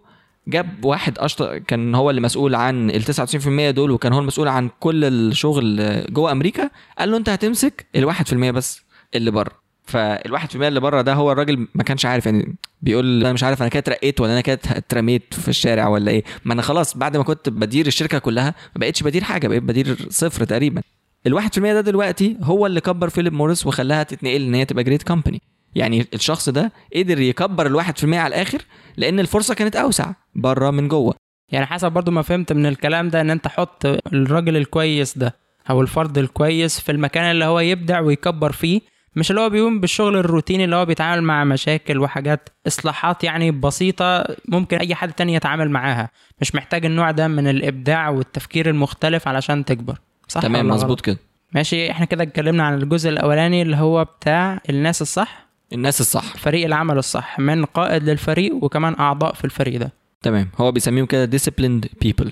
جاب 0.47 0.85
واحد 0.85 1.19
اشطر 1.19 1.57
كان 1.57 1.95
هو 1.95 2.09
اللي 2.09 2.21
مسؤول 2.21 2.55
عن 2.55 2.89
ال 2.89 3.03
99% 3.03 3.71
دول 3.75 3.91
وكان 3.91 4.13
هو 4.13 4.19
المسؤول 4.19 4.47
عن 4.47 4.69
كل 4.79 5.05
الشغل 5.05 6.03
جوه 6.13 6.31
أمريكا 6.31 6.69
قال 6.99 7.11
له 7.11 7.17
أنت 7.17 7.29
هتمسك 7.29 7.85
ال 7.95 8.13
1% 8.15 8.33
بس 8.33 8.81
اللي 9.15 9.31
بره. 9.31 9.66
فالواحد 9.87 10.49
في 10.49 10.55
المية 10.55 10.67
اللي 10.67 10.79
بره 10.79 11.01
ده 11.01 11.13
هو 11.13 11.31
الراجل 11.31 11.67
ما 11.75 11.83
كانش 11.83 12.05
عارف 12.05 12.25
يعني 12.25 12.55
بيقول 12.81 13.19
أنا 13.21 13.33
مش 13.33 13.43
عارف 13.43 13.61
أنا 13.61 13.69
كده 13.69 13.79
اترقيت 13.79 14.21
ولا 14.21 14.33
أنا 14.33 14.41
كده 14.41 14.59
اترميت 14.65 15.33
في 15.33 15.47
الشارع 15.47 15.87
ولا 15.87 16.11
إيه؟ 16.11 16.23
ما 16.45 16.53
أنا 16.53 16.61
خلاص 16.61 16.97
بعد 16.97 17.17
ما 17.17 17.23
كنت 17.23 17.49
بدير 17.49 17.87
الشركة 17.87 18.19
كلها 18.19 18.55
ما 18.75 18.79
بقتش 18.79 19.03
بدير 19.03 19.23
حاجة 19.23 19.47
بقيت 19.47 19.63
بدير 19.63 19.97
صفر 20.09 20.43
تقريبا. 20.43 20.81
الواحد 21.27 21.51
في 21.51 21.57
المية 21.57 21.73
ده 21.73 21.81
دلوقتي 21.81 22.37
هو 22.41 22.65
اللي 22.65 22.81
كبر 22.81 23.09
Philip 23.09 23.33
Morris 23.33 23.67
وخلاها 23.67 24.03
تتنقل 24.03 24.41
إن 24.41 24.53
هي 24.53 24.65
تبقى 24.65 24.83
great 24.83 25.03
company 25.03 25.41
يعني 25.75 26.07
الشخص 26.13 26.49
ده 26.49 26.71
قدر 26.95 27.19
يكبر 27.19 27.65
الواحد 27.67 27.97
في 27.97 28.03
المية 28.03 28.19
على 28.19 28.35
الآخر 28.35 28.61
لأن 28.97 29.19
الفرصة 29.19 29.53
كانت 29.53 29.75
أوسع 29.75 30.11
بره 30.35 30.71
من 30.71 30.87
جوه. 30.87 31.13
يعني 31.51 31.65
حسب 31.65 31.91
برضو 31.91 32.11
ما 32.11 32.21
فهمت 32.21 32.53
من 32.53 32.65
الكلام 32.65 33.09
ده 33.09 33.21
إن 33.21 33.29
أنت 33.29 33.47
حط 33.47 33.85
الراجل 34.13 34.57
الكويس 34.57 35.17
ده 35.17 35.35
أو 35.69 35.81
الفرد 35.81 36.17
الكويس 36.17 36.79
في 36.79 36.91
المكان 36.91 37.31
اللي 37.31 37.45
هو 37.45 37.59
يبدع 37.59 37.99
ويكبر 37.99 38.51
فيه 38.51 38.81
مش 39.17 39.31
اللي 39.31 39.41
هو 39.41 39.49
بيقوم 39.49 39.79
بالشغل 39.79 40.17
الروتيني 40.17 40.63
اللي 40.65 40.75
هو 40.75 40.85
بيتعامل 40.85 41.23
مع 41.23 41.43
مشاكل 41.43 41.97
وحاجات 41.97 42.49
إصلاحات 42.67 43.23
يعني 43.23 43.51
بسيطة 43.51 44.25
ممكن 44.47 44.77
أي 44.77 44.95
حد 44.95 45.13
تاني 45.13 45.33
يتعامل 45.33 45.69
معاها. 45.69 46.09
مش 46.41 46.55
محتاج 46.55 46.85
النوع 46.85 47.11
ده 47.11 47.27
من 47.27 47.47
الإبداع 47.47 48.09
والتفكير 48.09 48.69
المختلف 48.69 49.27
علشان 49.27 49.65
تكبر. 49.65 49.97
صح 50.27 50.41
تمام 50.41 50.67
مظبوط؟ 50.67 51.01
كده. 51.01 51.17
ماشي 51.53 51.91
إحنا 51.91 52.05
كده 52.05 52.23
اتكلمنا 52.23 52.63
عن 52.63 52.73
الجزء 52.73 53.09
الأولاني 53.09 53.61
اللي 53.61 53.77
هو 53.77 54.03
بتاع 54.03 54.61
الناس 54.69 55.01
الصح. 55.01 55.47
الناس 55.73 56.01
الصح. 56.01 56.37
فريق 56.37 56.65
العمل 56.65 56.97
الصح 56.97 57.39
من 57.39 57.65
قائد 57.65 58.03
للفريق 58.03 58.55
وكمان 58.63 58.95
أعضاء 58.99 59.33
في 59.33 59.45
الفريق 59.45 59.79
ده. 59.79 59.91
تمام 60.21 60.49
هو 60.57 60.71
بيسميهم 60.71 61.05
كده 61.05 61.37
disciplined 61.37 62.05
people. 62.05 62.29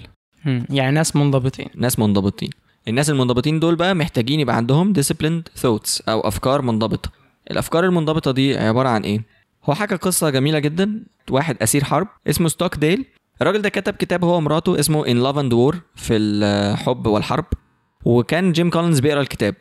يعني 0.69 0.91
ناس 0.91 1.15
منضبطين. 1.15 1.67
ناس 1.75 1.99
منضبطين. 1.99 2.49
الناس 2.87 3.09
المنضبطين 3.09 3.59
دول 3.59 3.75
بقى 3.75 3.95
محتاجين 3.95 4.39
يبقى 4.39 4.55
عندهم 4.55 4.93
disciplined 4.93 5.61
thoughts 5.61 6.01
أو 6.09 6.19
أفكار 6.19 6.61
منضبطة. 6.61 7.09
الأفكار 7.51 7.85
المنضبطة 7.85 8.31
دي 8.31 8.57
عبارة 8.57 8.89
عن 8.89 9.01
إيه؟ 9.01 9.21
هو 9.63 9.73
حكى 9.73 9.95
قصة 9.95 10.29
جميلة 10.29 10.59
جدا. 10.59 11.03
واحد 11.29 11.57
أسير 11.61 11.83
حرب 11.83 12.07
اسمه 12.27 12.47
ستوكديل 12.47 13.05
الراجل 13.41 13.61
ده 13.61 13.69
كتب 13.69 13.93
كتاب 13.93 14.23
هو 14.23 14.37
ومراته 14.37 14.79
اسمه 14.79 15.03
In 15.03 15.17
Love 15.27 15.37
and 15.39 15.51
War 15.53 15.77
في 15.95 16.15
الحب 16.17 17.05
والحرب. 17.07 17.45
وكان 18.05 18.51
جيم 18.51 18.69
كولينز 18.69 18.99
بيقرأ 18.99 19.21
الكتاب. 19.21 19.55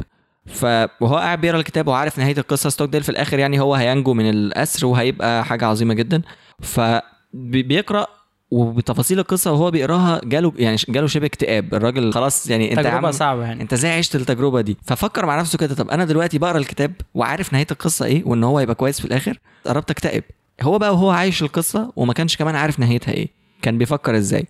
ف 0.47 0.65
وهو 1.01 1.17
قاعد 1.17 1.41
بيقرأ 1.41 1.59
الكتاب 1.59 1.89
وعارف 1.89 2.19
نهاية 2.19 2.39
القصة 2.39 2.71
ستوكديل 2.71 3.03
في 3.03 3.09
الآخر 3.09 3.39
يعني 3.39 3.61
هو 3.61 3.75
هينجو 3.75 4.15
من 4.15 4.31
الأسر 4.31 4.87
وهيبقى 4.87 5.45
حاجة 5.45 5.67
عظيمة 5.67 5.95
جدا. 5.95 6.23
فبيقرا 6.61 8.07
وبتفاصيل 8.55 9.19
القصة 9.19 9.53
وهو 9.53 9.71
بيقراها 9.71 10.21
جاله 10.25 10.53
يعني 10.57 10.77
جاله 10.89 11.07
شبه 11.07 11.27
اكتئاب. 11.27 11.75
الراجل 11.75 12.13
خلاص 12.13 12.51
يعني 12.51 12.73
انت 12.73 12.87
عم 12.87 13.11
صعبة 13.13 13.43
يعني. 13.43 13.63
انت 13.63 13.73
إزاي 13.73 13.99
عشت 13.99 14.17
التجربة 14.17 14.61
دي؟ 14.61 14.77
ففكر 14.87 15.27
مع 15.27 15.41
نفسه 15.41 15.59
كده 15.59 15.75
طب 15.75 15.91
أنا 15.91 16.05
دلوقتي 16.05 16.39
بقرأ 16.39 16.59
الكتاب 16.59 16.93
وعارف 17.15 17.53
نهاية 17.53 17.67
القصة 17.71 18.05
إيه 18.05 18.23
وإن 18.27 18.45
هو 18.45 18.59
هيبقى 18.59 18.75
كويس 18.75 18.99
في 19.01 19.05
الآخر؟ 19.05 19.39
قربت 19.67 19.91
أكتئب. 19.91 20.25
هو 20.63 20.79
بقى 20.79 20.93
وهو 20.95 21.11
عايش 21.11 21.43
القصة 21.43 21.93
وما 21.97 22.13
كانش 22.13 22.37
كمان 22.37 22.57
عارف 22.57 22.81
نهايتها 22.81 23.13
إيه. 23.15 23.29
كان 23.63 23.79
بيفكر 23.79 24.17
إزاي. 24.17 24.47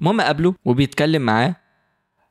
المهم 0.00 0.20
قابله 0.20 0.54
وبيتكلم 0.64 1.22
معاه 1.22 1.56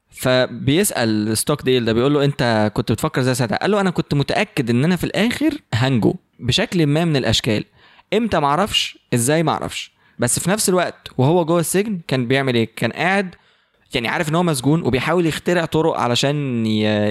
فبيسأل 0.10 1.38
ستوك 1.38 1.62
ديل 1.64 1.86
ده 1.86 1.94
بيقول 1.94 2.14
له 2.14 2.26
أنت 2.26 2.72
كنت 2.74 2.92
بتفكر 2.92 3.22
إزاي 3.22 3.36
ساعتها؟ 3.36 3.58
قال 3.58 3.72
له 3.72 3.82
أنا 3.82 3.90
كنت 3.90 4.14
متأكد 4.14 4.70
إن 4.70 4.84
أنا 4.84 4.96
في 4.96 5.04
الآخر 5.04 5.58
هنجو 5.74 6.16
بشكل 6.40 6.88
ما 6.88 7.06
من 7.06 7.16
الأشكال. 7.16 7.66
إمتى 8.14 8.40
معرفش 8.40 8.98
إزاي 9.14 9.44
معرفش 9.44 9.95
بس 10.20 10.40
في 10.40 10.50
نفس 10.50 10.70
الوقت 10.70 11.08
وهو 11.18 11.46
جوه 11.46 11.60
السجن 11.60 12.00
كان 12.08 12.28
بيعمل 12.28 12.56
إيه؟ 12.56 12.70
كان 12.76 12.92
قاعد 12.92 13.36
يعني 13.94 14.08
عارف 14.08 14.30
إن 14.30 14.36
هو 14.36 14.44
مسجون 14.44 14.82
وبيحاول 14.82 15.26
يخترع 15.26 15.66
طرق 15.66 15.98
علشان 16.00 16.66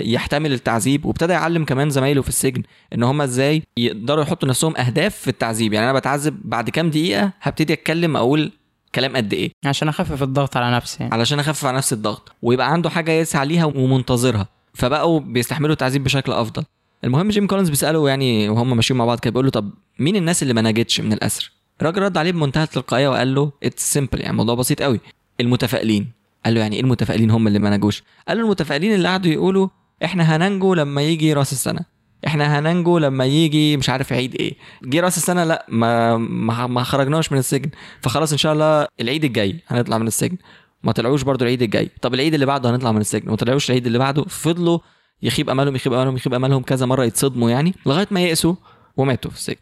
يحتمل 0.04 0.52
التعذيب 0.52 1.04
وابتدى 1.04 1.32
يعلم 1.32 1.64
كمان 1.64 1.90
زمايله 1.90 2.22
في 2.22 2.28
السجن 2.28 2.62
إن 2.94 3.02
هم 3.02 3.20
إزاي 3.22 3.62
يقدروا 3.76 4.22
يحطوا 4.22 4.48
نفسهم 4.48 4.76
أهداف 4.76 5.16
في 5.16 5.28
التعذيب. 5.28 5.72
يعني 5.72 5.90
أنا 5.90 5.98
بتعذب 5.98 6.40
بعد 6.44 6.70
كام 6.70 6.90
دقيقة 6.90 7.32
هبتدي 7.42 7.72
أتكلم 7.72 8.16
أقول 8.16 8.52
كلام 8.94 9.16
قد 9.16 9.32
إيه. 9.34 9.52
عشان 9.64 9.88
أخفف 9.88 10.22
الضغط 10.22 10.56
على 10.56 10.76
نفسي 10.76 10.96
يعني. 11.02 11.14
علشان 11.14 11.38
أخفف 11.38 11.64
على 11.66 11.76
نفسي 11.76 11.94
الضغط 11.94 12.32
ويبقى 12.42 12.72
عنده 12.72 12.90
حاجة 12.90 13.10
يسعى 13.12 13.46
ليها 13.46 13.64
ومنتظرها. 13.64 14.48
فبقوا 14.74 15.20
بيستحملوا 15.20 15.72
التعذيب 15.72 16.04
بشكل 16.04 16.32
أفضل. 16.32 16.64
المهم 17.04 17.28
جيم 17.28 17.46
كولينز 17.46 17.70
بيساله 17.70 18.08
يعني 18.08 18.48
وهم 18.48 18.76
ماشيين 18.76 18.98
مع 18.98 19.04
بعض 19.04 19.20
كده 19.20 19.30
بيقول 19.30 19.44
له 19.44 19.50
طب 19.50 19.70
مين 19.98 20.16
الناس 20.16 20.42
اللي 20.42 20.54
ما 20.54 20.62
نجتش 20.62 21.00
من 21.00 21.12
الأسر؟ 21.12 21.52
الراجل 21.80 22.02
رد 22.02 22.16
عليه 22.16 22.32
بمنتهى 22.32 22.62
التلقائيه 22.62 23.08
وقال 23.08 23.34
له 23.34 23.52
it's 23.62 23.92
simple 23.92 24.20
يعني 24.20 24.30
الموضوع 24.30 24.54
بسيط 24.54 24.82
قوي. 24.82 25.00
المتفائلين. 25.40 26.12
قال 26.44 26.54
له 26.54 26.60
يعني 26.60 26.76
إيه 26.76 26.82
المتفائلين؟ 26.82 27.30
هم 27.30 27.46
اللي 27.46 27.58
ما 27.58 27.76
نجوش. 27.76 28.02
قال 28.28 28.38
له 28.38 28.44
المتفائلين 28.44 28.94
اللي 28.94 29.08
قعدوا 29.08 29.32
يقولوا 29.32 29.68
إحنا 30.04 30.36
هننجو 30.36 30.74
لما 30.74 31.02
يجي 31.02 31.32
راس 31.32 31.52
السنة. 31.52 31.80
إحنا 32.26 32.58
هننجو 32.58 32.98
لما 32.98 33.24
يجي 33.24 33.76
مش 33.76 33.88
عارف 33.88 34.12
عيد 34.12 34.34
إيه. 34.34 34.54
جه 34.84 35.00
راس 35.00 35.16
السنة 35.16 35.44
لا 35.44 35.66
ما 35.68 36.16
ما, 36.16 36.66
ما 36.66 36.82
خرجناش 36.82 37.32
من 37.32 37.38
السجن. 37.38 37.70
فخلاص 38.00 38.32
إن 38.32 38.38
شاء 38.38 38.52
الله 38.52 38.86
العيد 39.00 39.24
الجاي 39.24 39.60
هنطلع 39.68 39.98
من 39.98 40.06
السجن. 40.06 40.36
ما 40.82 40.92
طلعوش 40.92 41.22
برضو 41.22 41.44
العيد 41.44 41.62
الجاي. 41.62 41.90
طب 42.02 42.14
العيد 42.14 42.34
اللي 42.34 42.46
بعده 42.46 42.70
هنطلع 42.70 42.92
من 42.92 43.00
السجن. 43.00 43.30
ما 43.30 43.36
طلعوش 43.36 43.70
العيد 43.70 43.86
اللي 43.86 43.98
بعده. 43.98 44.24
فضلوا 44.24 44.78
يخيب 45.22 45.50
املهم 45.50 45.74
يخيب 45.76 45.92
املهم 45.92 46.16
يخيب 46.16 46.34
املهم 46.34 46.62
كذا 46.62 46.86
مرة 46.86 47.04
يتصدموا 47.04 47.50
يعني 47.50 47.74
لغاية 47.86 48.08
ما 48.10 48.20
يئسوا 48.20 48.54
وماتوا 48.96 49.30
في 49.30 49.36
السجن. 49.36 49.56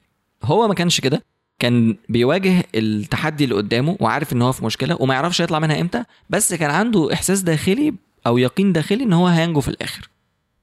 هو 0.45 0.69
ما 0.69 0.75
كانش 0.75 1.01
كده. 1.01 1.23
كان 1.63 1.97
بيواجه 2.09 2.65
التحدي 2.75 3.45
اللي 3.45 3.55
قدامه 3.55 3.97
وعارف 4.01 4.33
إن 4.33 4.43
هو 4.43 4.53
في 4.53 4.65
مشكلة 4.65 4.97
وما 5.01 5.15
يعرفش 5.15 5.41
يطلع 5.41 5.59
منها 5.59 5.81
إمتى 5.81 6.05
بس 6.31 6.55
كان 6.55 6.71
عنده 6.71 7.13
إحساس 7.13 7.41
داخلي 7.41 7.95
أو 8.27 8.39
يقين 8.39 8.73
داخلي 8.73 9.05
إن 9.05 9.13
هو 9.13 9.27
هينجو 9.27 9.61
في 9.61 9.69
الآخر. 9.69 10.09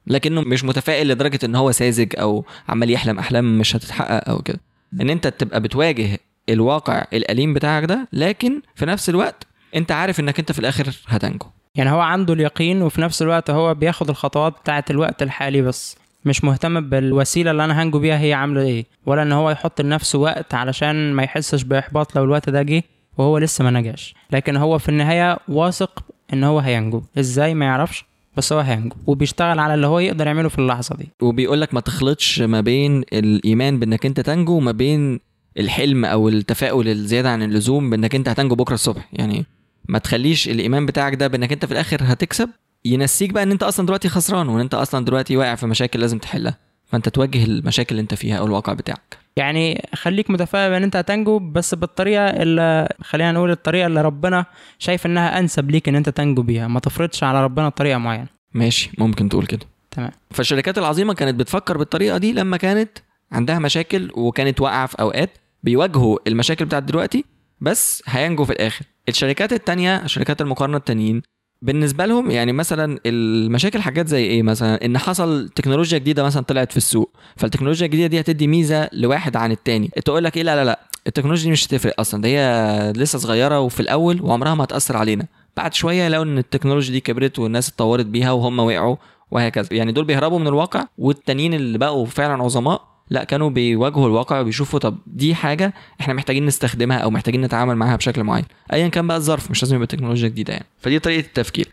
لكنه 0.08 0.41
مش 0.41 0.63
متفائل 0.63 1.08
لدرجة 1.08 1.39
إن 1.44 1.56
هو 1.56 1.72
ساذج 1.72 2.13
أو 2.20 2.46
عمال 2.70 2.89
يحلم 2.89 3.20
أحلام 3.20 3.60
مش 3.60 3.75
هتتحقق 3.75 4.29
أو 4.29 4.41
كده. 4.41 4.60
إن 5.01 5.10
أنت 5.10 5.27
تبقى 5.27 5.62
بتواجه 5.62 6.20
الواقع 6.50 7.06
الأليم 7.13 7.53
بتاعك 7.53 7.84
ده 7.86 8.08
لكن 8.13 8.62
في 8.75 8.86
نفس 8.86 9.10
الوقت 9.10 9.48
أنت 9.75 9.91
عارف 9.91 10.20
إنك 10.20 10.39
أنت 10.39 10.51
في 10.51 10.60
الآخر 10.60 10.96
هتنجو. 11.08 11.46
يعني 11.75 11.89
هو 11.89 12.00
عنده 12.00 12.34
اليقين 12.34 12.82
وفي 12.82 13.01
نفس 13.01 13.22
الوقت 13.22 13.50
هو 13.50 13.74
بياخد 13.74 14.10
الخطوات 14.10 14.53
بتاعه 14.62 14.86
الوقت 14.89 15.24
الحالي 15.24 15.62
بس. 15.62 15.98
مش 16.26 16.44
مهتم 16.44 16.90
بالوسيلة 16.90 17.52
اللي 17.52 17.64
أنا 17.66 17.84
هنجو 17.84 18.00
بيها 18.00 18.20
هي 18.20 18.34
عاملة 18.34 18.62
إيه 18.62 18.86
ولا 19.06 19.22
إن 19.24 19.32
هو 19.32 19.50
يحط 19.50 19.82
لنفسه 19.82 20.20
وقت 20.20 20.54
علشان 20.54 21.14
ما 21.14 21.24
يحسش 21.24 21.64
بإحباط 21.64 22.16
لو 22.16 22.24
الوقت 22.24 22.50
ده 22.50 22.62
جه 22.62 22.84
وهو 23.18 23.38
لسه 23.38 23.64
ما 23.64 23.72
نجاش. 23.72 24.16
لكن 24.32 24.58
هو 24.58 24.78
في 24.78 24.90
النهاية 24.90 25.38
واثق 25.48 26.04
إن 26.34 26.44
هو 26.44 26.60
هينجو. 26.60 27.02
إزاي؟ 27.20 27.54
ما 27.54 27.66
يعرفش 27.66 28.06
بس 28.38 28.54
هو 28.54 28.60
هينجو. 28.60 28.96
وبيشتغل 29.08 29.60
على 29.60 29.74
اللي 29.74 29.88
هو 29.88 30.00
يقدر 30.00 30.28
يعمله 30.28 30.50
في 30.50 30.60
اللحظة 30.60 30.96
دي. 30.96 31.08
وبيقول 31.22 31.62
لك 31.62 31.74
ما 31.74 31.80
تخلطش 31.80 32.42
ما 32.42 32.62
بين 32.62 33.04
الإيمان 33.14 33.80
بإنك 33.80 34.06
أنت 34.06 34.20
تنجو 34.20 34.54
وما 34.58 34.72
بين 34.72 35.20
الحلم 35.60 36.06
أو 36.06 36.30
التفاؤل 36.30 36.88
الزيادة 36.88 37.30
عن 37.30 37.44
اللزوم 37.44 37.90
بإنك 37.90 38.16
أنت 38.16 38.30
هتنجو 38.30 38.56
بكرة 38.56 38.74
الصبح. 38.74 39.10
يعني 39.14 39.46
ما 39.88 40.00
تخليش 40.00 40.50
الإيمان 40.50 40.86
بتاعك 40.86 41.16
ده 41.16 41.28
بإنك 41.28 41.52
أنت 41.52 41.66
في 41.66 41.72
الآخر 41.72 41.98
هتكسب 42.02 42.50
ينسيك 42.86 43.33
بقى 43.33 43.43
إن 43.43 43.51
أنت 43.51 43.63
أصلا 43.63 43.86
دلوقتي 43.86 44.09
خسران 44.09 44.50
وإن 44.50 44.59
أنت 44.59 44.74
أصلا 44.74 45.05
دلوقتي 45.05 45.38
واقع 45.38 45.55
في 45.55 45.67
مشاكل 45.67 46.00
لازم 46.00 46.17
تحلها. 46.17 46.57
فأنت 46.86 47.09
تواجه 47.09 47.43
المشاكل 47.43 47.89
اللي 47.91 48.01
أنت 48.01 48.13
فيها 48.13 48.38
أو 48.38 48.45
الواقع 48.45 48.74
بتاعك. 48.74 49.17
يعني 49.36 49.89
خليك 49.95 50.29
متفائل 50.29 50.74
إن 50.74 50.83
أنت 50.83 50.95
هتنجو 50.95 51.39
بس 51.39 51.75
بالطريقة 51.75 52.24
اللي 52.24 52.89
خلينا 53.01 53.31
نقول 53.31 53.51
الطريقة 53.51 53.88
اللي 53.88 54.01
ربنا 54.01 54.45
شايف 54.79 55.05
إنها 55.05 55.39
أنسب 55.39 55.71
ليك 55.71 55.89
إن 55.89 55.95
أنت 55.95 56.09
تنجو 56.09 56.41
بيها. 56.41 56.67
ما 56.67 56.79
تفرضش 56.79 57.24
على 57.24 57.43
ربنا 57.43 57.69
طريقة 57.69 57.98
معينة. 57.98 58.27
ماشي 58.53 58.91
ممكن 58.98 59.29
تقول 59.29 59.45
كده. 59.45 59.65
تمام. 59.91 60.12
فالشركات 60.31 60.77
العظيمة 60.77 61.13
كانت 61.13 61.39
بتفكر 61.39 61.77
بالطريقة 61.77 62.17
دي 62.17 62.33
لما 62.33 62.57
كانت 62.57 62.98
عندها 63.31 63.59
مشاكل 63.59 64.12
وكانت 64.15 64.62
واقعة 64.62 64.88
في 64.88 65.01
أوقات 65.01 65.38
بيواجهوا 65.63 66.17
المشاكل 66.27 66.65
بتاعت 66.65 66.83
دلوقتي 66.83 67.25
بس 67.62 68.03
هينجوا 68.05 68.45
في 68.45 68.51
الآخر. 68.51 68.86
الشركات 69.09 69.53
التانية 69.53 70.07
شركات 70.07 70.41
المقارنة 70.41 70.77
التانيين 70.77 71.21
بالنسبة 71.62 72.06
لهم 72.06 72.32
يعني 72.32 72.54
مثلا 72.54 73.00
المشاكل 73.06 73.82
حاجات 73.82 74.08
زي 74.08 74.24
إيه؟ 74.24 74.44
مثلا 74.44 74.86
إن 74.86 74.98
حصل 74.98 75.50
تكنولوجيا 75.50 75.98
جديدة 75.98 76.24
مثلا 76.24 76.44
طلعت 76.44 76.72
في 76.72 76.78
السوق 76.78 77.12
فالتكنولوجيا 77.36 77.86
الجديدة 77.86 78.08
دي 78.08 78.20
هتدي 78.20 78.48
ميزة 78.48 78.89
لواحد 78.94 79.36
عن 79.36 79.51
التاني. 79.51 79.88
تقول 80.06 80.24
لك 80.24 80.38
إيه؟ 80.38 80.44
لا 80.44 80.56
لا 80.56 80.66
لا 80.66 80.80
التكنولوجيا 81.08 81.46
دي 81.46 81.51
مش 81.51 81.68
هتفرق 81.68 82.00
أصلا 82.00 82.22
ده 82.22 82.30
هي 82.30 82.94
لسه 82.96 83.20
صغيرة 83.20 83.60
وفي 83.60 83.80
الأول 83.80 84.22
وعمرها 84.22 84.56
ما 84.56 84.63
هتأثر 84.63 84.98
علينا. 84.98 85.25
بعد 85.58 85.74
شوية 85.74 86.08
لقوا 86.08 86.24
إن 86.24 86.38
التكنولوجيا 86.38 86.92
دي 86.92 87.00
كبرت 87.00 87.39
والناس 87.39 87.70
اتطورت 87.70 88.06
بيها 88.06 88.32
وهم 88.32 88.60
وقعوا 88.60 88.96
وهكذا. 89.32 89.68
يعني 89.72 89.92
دول 89.92 90.06
بيهربوا 90.06 90.39
من 90.39 90.48
الواقع 90.48 90.86
والتانيين 90.98 91.54
اللي 91.54 91.78
بقوا 91.78 92.06
فعلا 92.06 92.44
عظماء 92.44 92.82
لا 93.10 93.24
كانوا 93.24 93.50
بيواجهوا 93.50 94.08
الواقع 94.08 94.39
وبيشوفوا 94.39 94.80
طب 94.80 94.98
دي 95.08 95.36
حاجة 95.36 95.74
إحنا 96.01 96.13
محتاجين 96.13 96.46
نستخدمها 96.46 96.98
أو 96.98 97.10
محتاجين 97.10 97.42
نتعامل 97.42 97.75
معاها 97.75 97.96
بشكل 97.96 98.24
معين. 98.24 98.46
ايا 98.74 98.88
كان 98.88 99.08
بقى 99.08 99.18
الظرف 99.18 99.51
مش 99.51 99.63
لازم 99.63 99.75
يبقى 99.75 99.88
تكنولوجيا 99.88 100.30
جديدة 100.30 100.54
يعني. 100.54 100.66
فدي 100.82 101.00
طريقة 101.00 101.25
التفكير. 101.25 101.68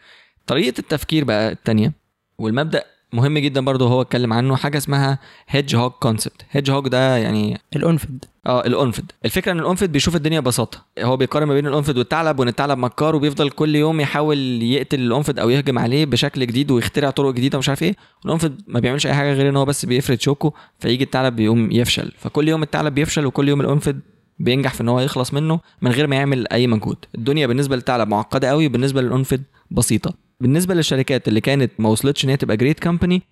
طريقة 0.47 0.79
التفكير 0.79 1.25
بقى 1.25 1.53
التانية 1.53 1.93
والمبدأ 2.39 2.85
مهم 3.13 3.39
جدا 3.39 3.65
برضه 3.65 3.89
هو 3.89 4.03
اتكلم 4.03 4.33
عنه 4.33 4.57
حاجة 4.57 4.79
اسمها 4.79 5.19
hedgehog 5.49 5.91
concept 5.91 6.43
hedgehog 6.51 6.89
ده 6.89 7.17
يعني 7.17 7.61
الأنفد. 7.77 8.25
آه 8.47 8.67
الأنفد. 8.67 9.13
الفكرة 9.25 9.53
إن 9.53 9.59
الأنفد 9.59 9.93
بيشوف 9.93 10.17
الدنيا 10.17 10.41
ببساطة. 10.41 10.85
هو 10.99 11.17
بيقارن 11.17 11.47
ما 11.47 11.55
بين 11.55 11.67
الأنفد 11.67 11.99
والثعلب 11.99 12.39
وإن 12.39 12.49
الثعلب 12.49 12.79
مكار 12.79 13.17
وبيفضل 13.17 13.51
كل 13.51 13.77
يوم 13.77 14.01
يحاول 14.01 14.63
يقتل 14.63 15.01
الأنفد 15.01 15.39
أو 15.39 15.51
يهجم 15.51 15.79
عليه 15.79 16.05
بشكل 16.05 16.47
جديد 16.47 16.71
ويخترع 16.71 17.11
طرق 17.11 17.35
جديدة 17.35 17.59
ومش 17.59 17.69
عارف 17.69 17.83
إيه. 17.83 17.95
الأنفد 18.25 18.61
ما 18.67 18.81
بيعملش 18.81 19.07
أي 19.07 19.15
حاجة 19.15 19.33
غير 19.33 19.49
إن 19.49 19.57
هو 19.57 19.65
بس 19.65 19.85
بيفرد 19.85 20.21
شوكه 20.21 20.53
فيجي 20.79 21.05
الثعلب 21.05 21.37
بيقوم 21.37 21.71
يفشل. 21.71 22.13
فكل 22.19 22.49
يوم 22.49 22.63
الثعلب 22.63 22.95
بيفشل 22.95 23.27
وكل 23.27 23.49
يوم 23.49 23.61
الأنفد 23.61 24.01
بينجح 24.39 24.75
في 24.75 24.81
إن 24.81 24.89
هو 24.89 25.01
يخلص 25.01 25.35
منه 25.35 25.61
من 25.83 25.91
غير 25.91 26.07
ما 26.07 26.17
يعمل 26.17 26.49
أي 26.53 26.67
مجهود. 26.67 26.97
الدنيا 27.15 27.47
بالنسبة 27.47 27.77
للثعلب 27.77 28.09
معقدة 28.09 28.49
قوي 28.49 28.69
بالنسبة 28.69 29.03
للأنفد 29.03 29.43
بسيطة. 29.71 30.15
بالنسبة 30.41 30.75
للشركات 30.75 31.29
اللي 31.29 31.41
كانت 31.41 31.73
ما 31.79 31.89
وصلتش 31.89 32.25
إن 32.25 32.31
هي 32.31 32.37
تبقى 32.37 32.57
great 32.57 32.81
company 32.81 33.23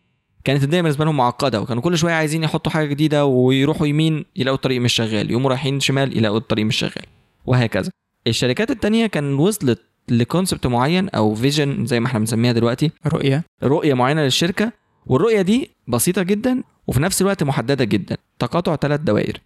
كانت 0.45 0.65
الدنيا 0.65 0.83
بالنسبة 0.83 1.05
لهم 1.05 1.17
معقدة 1.17 1.61
وكانوا 1.61 1.83
كل 1.83 1.99
شوية 1.99 2.13
عايزين 2.13 2.45
يحطوا 2.45 2.73
حاجة 2.73 2.87
جديدة 2.87 3.25
ويروحوا 3.27 3.87
يمين 3.87 4.25
يلاقوا 4.37 4.57
الطريق 4.57 4.81
مش 4.81 4.93
شغال 4.93 5.31
يقوموا 5.31 5.51
رايحين 5.51 5.81
شمال 5.81 6.17
يلاقوا 6.17 6.39
الطريق 6.39 6.67
مش 6.67 6.77
شغال 6.77 7.05
وهكذا. 7.47 7.91
الشركات 8.27 8.71
التانية 8.71 9.07
كان 9.07 9.35
وصلت 9.35 9.81
ل 10.09 10.16
concept 10.16 10.67
معين 10.67 11.09
أو 11.09 11.35
vision 11.35 11.87
زي 11.87 12.01
ما 12.01 12.07
إحنا 12.07 12.19
بنسميها 12.19 12.53
دلوقتي. 12.53 12.91
رؤية. 13.07 13.45
رؤية 13.63 13.95
معينة 13.95 14.23
للشركة 14.23 14.73
والرؤية 15.07 15.43
دي 15.43 15.71
بسيطة 15.89 16.23
جدا 16.23 16.63
وفي 16.87 17.03
نفس 17.03 17.23
الوقت 17.23 17.43
محددة 17.43 17.85
جدا. 17.85 18.17
تقاطع 18.39 18.77
ثلاث 18.77 19.01
دوائر. 19.01 19.41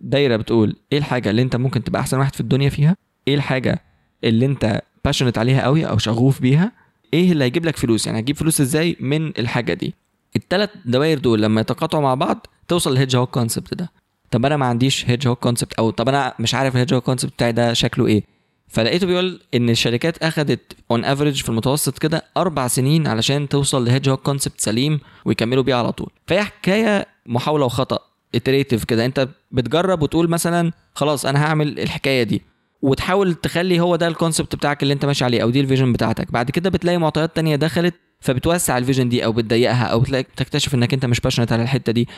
دايرة 0.00 0.36
بتقول 0.36 0.76
إيه 0.92 0.98
الحاجة 0.98 1.30
اللي 1.30 1.42
أنت 1.42 1.56
ممكن 1.56 1.84
تبقى 1.84 2.00
أحسن 2.00 2.18
واحد 2.18 2.34
في 2.34 2.40
الدنيا 2.40 2.68
فيها؟ 2.68 2.96
إيه 3.28 3.34
الحاجة 3.34 3.82
اللي 4.24 4.46
أنت 4.46 4.80
passionate 5.04 5.38
عليها 5.38 5.62
قوي 5.62 5.84
أو 5.84 5.98
شغوف 5.98 6.40
بيها 6.40 6.72
إيه 7.14 7.32
اللي 7.32 7.44
هيجيب 7.44 7.64
لك 7.64 7.76
فلوس؟ 7.76 8.06
يعني 8.06 8.18
هتجيب 8.18 8.36
فلوس 8.36 8.60
إزاي 8.60 8.96
من 9.00 9.26
الحاجة 9.38 9.74
دي؟ 9.74 9.94
الثلاث 10.36 10.70
دوائر 10.84 11.18
دول 11.18 11.42
لما 11.42 11.60
يتقاطعوا 11.60 12.02
مع 12.02 12.14
بعض 12.14 12.46
توصل 12.68 12.92
لل 12.92 13.16
hedgehog 13.16 13.30
concept 13.30 13.74
ده. 13.74 13.90
طب 14.30 14.46
أنا 14.46 14.56
ما 14.56 14.66
عنديش 14.66 15.10
hedgehog 15.10 15.28
concept 15.28 15.72
أو 15.72 15.90
طب 15.90 16.08
أنا 16.08 16.34
مش 16.38 16.54
عارف 16.54 16.74
ال 16.74 16.94
hedgehog 16.94 17.02
concept 17.02 17.32
بتاعي 17.32 17.52
ده 17.52 17.72
شكله 17.72 18.06
إيه؟ 18.06 18.24
فلقيته 18.68 19.06
بيقول 19.06 19.40
إن 19.54 19.70
الشركات 19.70 20.18
اخذت 20.18 20.76
on 20.90 21.04
average 21.04 21.42
في 21.42 21.48
المتوسط 21.48 21.98
كده 21.98 22.24
أربع 22.36 22.68
سنين 22.68 23.06
علشان 23.06 23.48
توصل 23.48 23.84
ل 23.84 24.08
hedgehog 24.08 24.22
concept 24.22 24.60
سليم 24.60 25.00
ويكملوا 25.24 25.62
بيه 25.62 25.74
على 25.74 25.92
طول. 25.92 26.10
فهي 26.26 26.44
حكاية 26.44 27.06
محاولة 27.26 27.64
وخطأ 27.64 27.98
iterative 28.34 28.84
كده. 28.84 29.04
أنت 29.04 29.28
بتجرب 29.52 30.02
وتقول 30.02 30.30
مثلا 30.30 30.72
خلاص 30.94 31.26
أنا 31.26 31.44
هعمل 31.44 31.78
الحكاية 31.80 32.22
دي. 32.22 32.42
وتحاول 32.82 33.34
تخلي 33.34 33.80
هو 33.80 33.96
ده 33.96 34.08
ال 34.08 34.14
concept 34.14 34.56
بتاعك 34.56 34.82
اللي 34.82 34.94
انت 34.94 35.04
ماشي 35.04 35.24
عليه 35.24 35.42
أو 35.42 35.50
دي 35.50 35.60
ال 35.60 35.65
vision 35.65 35.92
بتاعتك. 35.92 36.32
بعد 36.32 36.50
كده 36.50 36.70
بتلاقي 36.70 36.98
معطيات 36.98 37.36
تانية 37.36 37.56
دخلت 37.56 37.94
فبتوسع 38.20 38.78
ال 38.78 38.82
vision 38.82 39.08
دي 39.08 39.24
أو 39.24 39.32
بتضيقها 39.32 39.84
أو 39.84 40.00
بتلاقي 40.00 40.22
تكتشف 40.36 40.74
إنك 40.74 40.94
أنت 40.94 41.06
مش 41.06 41.20
passionate 41.20 41.52
على 41.52 41.62
الحتة 41.62 41.92
دي. 41.92 42.08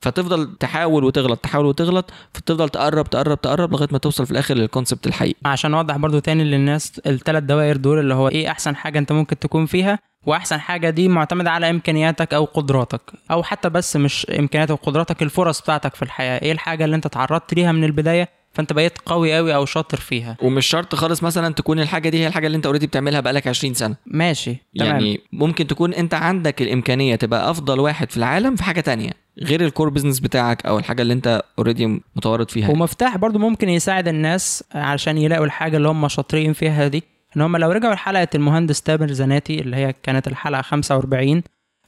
فتفضل 0.00 0.56
تحاول 0.60 1.04
وتغلط 1.04 1.38
تحاول 1.38 1.66
وتغلط 1.66 2.10
فتفضل 2.34 2.68
تقرب 2.68 3.10
تقرب 3.10 3.40
تقرب 3.40 3.72
لغاية 3.72 3.88
ما 3.92 3.98
توصل 3.98 4.26
في 4.26 4.32
الآخر 4.32 4.54
لل 4.54 4.66
concept 4.66 5.06
الحقيقي. 5.06 5.38
عشان 5.44 5.74
أوضح 5.74 5.96
برضو 5.96 6.18
تاني 6.18 6.44
للناس 6.44 7.00
الثلاث 7.06 7.42
دوائر 7.42 7.76
دول 7.76 7.98
اللي 7.98 8.14
هو 8.14 8.28
إيه 8.28 8.50
أحسن 8.50 8.76
حاجة 8.76 8.98
أنت 8.98 9.12
ممكن 9.12 9.38
تكون 9.38 9.66
فيها 9.66 9.98
وأحسن 10.26 10.60
حاجة 10.60 10.90
دي 10.90 11.08
معتمدة 11.08 11.50
على 11.50 11.70
إمكانياتك 11.70 12.34
أو 12.34 12.44
قدراتك 12.44 13.00
أو 13.30 13.42
حتى 13.42 13.68
بس 13.68 13.96
مش 13.96 14.26
إمكانياتك 14.38 14.72
وقدراتك 14.72 15.22
الفرص 15.22 15.60
بتاعتك 15.60 15.94
في 15.94 16.02
الحياة. 16.02 16.42
إيه 16.42 16.52
الحاجة 16.52 16.84
اللي 16.84 16.96
أنت 16.96 17.06
تعرضت 17.06 17.54
ليها 17.54 17.72
من 17.72 17.84
البداية؟ 17.84 18.28
فانت 18.54 18.72
بقيت 18.72 18.98
قوي 19.06 19.36
قوي 19.36 19.54
أو 19.54 19.64
شاطر 19.64 19.98
فيها. 19.98 20.36
ومش 20.42 20.66
شرط 20.66 20.94
خالص 20.94 21.22
مثلا 21.22 21.54
تكون 21.54 21.80
الحاجة 21.80 22.08
دي 22.08 22.18
هي 22.18 22.26
الحاجة 22.26 22.46
اللي 22.46 22.56
انت 22.56 22.66
already 22.66 22.86
بتعملها 22.86 23.20
بقالك 23.20 23.46
20 23.46 23.74
سنة. 23.74 23.96
ماشي 24.06 24.56
تمام. 24.78 24.90
يعني 24.90 25.20
ممكن 25.32 25.66
تكون 25.66 25.94
انت 25.94 26.14
عندك 26.14 26.62
الإمكانية 26.62 27.16
تبقى 27.16 27.50
أفضل 27.50 27.80
واحد 27.80 28.10
في 28.10 28.16
العالم 28.16 28.56
في 28.56 28.64
حاجة 28.64 28.80
تانية 28.80 29.10
غير 29.42 29.64
ال 29.64 29.69
core 29.69 29.88
business 29.88 30.20
بتاعك 30.20 30.66
أو 30.66 30.78
الحاجة 30.78 31.02
اللي 31.02 31.12
انت 31.14 31.42
already 31.58 32.00
متورط 32.16 32.50
فيها. 32.50 32.70
ومفتاح 32.70 33.16
برضو 33.16 33.38
ممكن 33.38 33.68
يساعد 33.68 34.08
الناس 34.08 34.64
علشان 34.74 35.18
يلاقوا 35.18 35.44
الحاجة 35.44 35.76
اللي 35.76 35.88
هم 35.88 36.08
شاطرين 36.08 36.52
فيها 36.52 36.88
دي. 36.88 37.02
إن 37.36 37.42
هم 37.42 37.56
لو 37.56 37.70
رجعوا 37.70 37.94
لحلقة 37.94 38.28
المهندس 38.34 38.82
تامر 38.82 39.12
زناتي 39.12 39.60
اللي 39.60 39.76
هي 39.76 39.94
كانت 40.02 40.28
الحلقة 40.28 40.62
45 40.62 41.42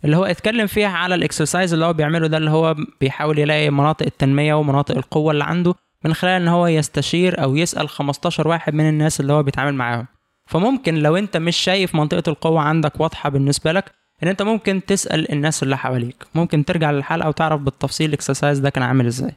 اللي 0.05 0.17
هو 0.17 0.25
اتكلم 0.25 0.67
فيها 0.67 0.89
على 0.89 1.15
ال 1.15 1.21
exercise 1.21 1.73
اللي 1.73 1.85
هو 1.85 1.93
بيعمله 1.93 2.27
ده 2.27 2.37
اللي 2.37 2.51
هو 2.51 2.77
بيحاول 3.01 3.39
يلاقي 3.39 3.71
مناطق 3.71 4.07
التنمية 4.07 4.55
ومناطق 4.55 4.97
القوة 4.97 5.33
اللي 5.33 5.45
عنده. 5.45 5.75
من 6.05 6.15
خلال 6.15 6.43
إن 6.43 6.49
هو 6.49 6.67
يستشير 6.67 7.43
أو 7.43 7.57
يسأل 7.57 7.89
15 7.89 8.49
واحد 8.49 8.75
من 8.75 8.89
الناس 8.89 9.21
اللي 9.21 9.33
هو 9.33 9.43
بيتعامل 9.43 9.75
معاهم 9.75 10.07
فممكن 10.47 10.95
لو 10.95 11.17
أنت 11.17 11.37
مش 11.37 11.57
شايف 11.57 11.95
منطقة 11.95 12.31
القوة 12.31 12.61
عندك 12.61 13.01
واضحة 13.01 13.29
بالنسبة 13.31 13.73
لك 13.73 13.85
إن 14.23 14.29
أنت 14.29 14.43
ممكن 14.43 14.85
تسأل 14.87 15.33
الناس 15.33 15.63
اللي 15.63 15.77
حواليك 15.79 16.27
ممكن 16.35 16.65
ترجع 16.65 16.91
للحلقة 16.91 17.29
وتعرف 17.29 17.61
بالتفصيل 17.61 18.09
ال 18.09 18.14
exercise 18.14 18.59
ده 18.59 18.71
كان 18.71 18.83
عامل 18.83 19.07
إزاي 19.07 19.33